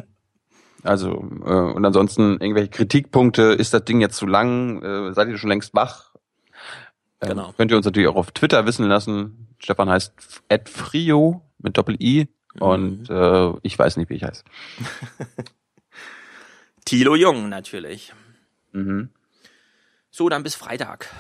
[0.83, 5.39] Also, äh, und ansonsten irgendwelche Kritikpunkte, ist das Ding jetzt zu lang, äh, seid ihr
[5.39, 6.13] schon längst wach?
[7.23, 7.55] Ähm, Genau.
[7.57, 9.49] Könnt ihr uns natürlich auch auf Twitter wissen lassen.
[9.59, 10.13] Stefan heißt
[10.67, 12.29] @frio mit Doppel-I.
[12.59, 14.45] Und äh, ich weiß nicht, wie ich heiße.
[16.85, 18.13] Thilo Jung natürlich.
[18.73, 19.11] Mhm.
[20.11, 21.11] So, dann bis Freitag.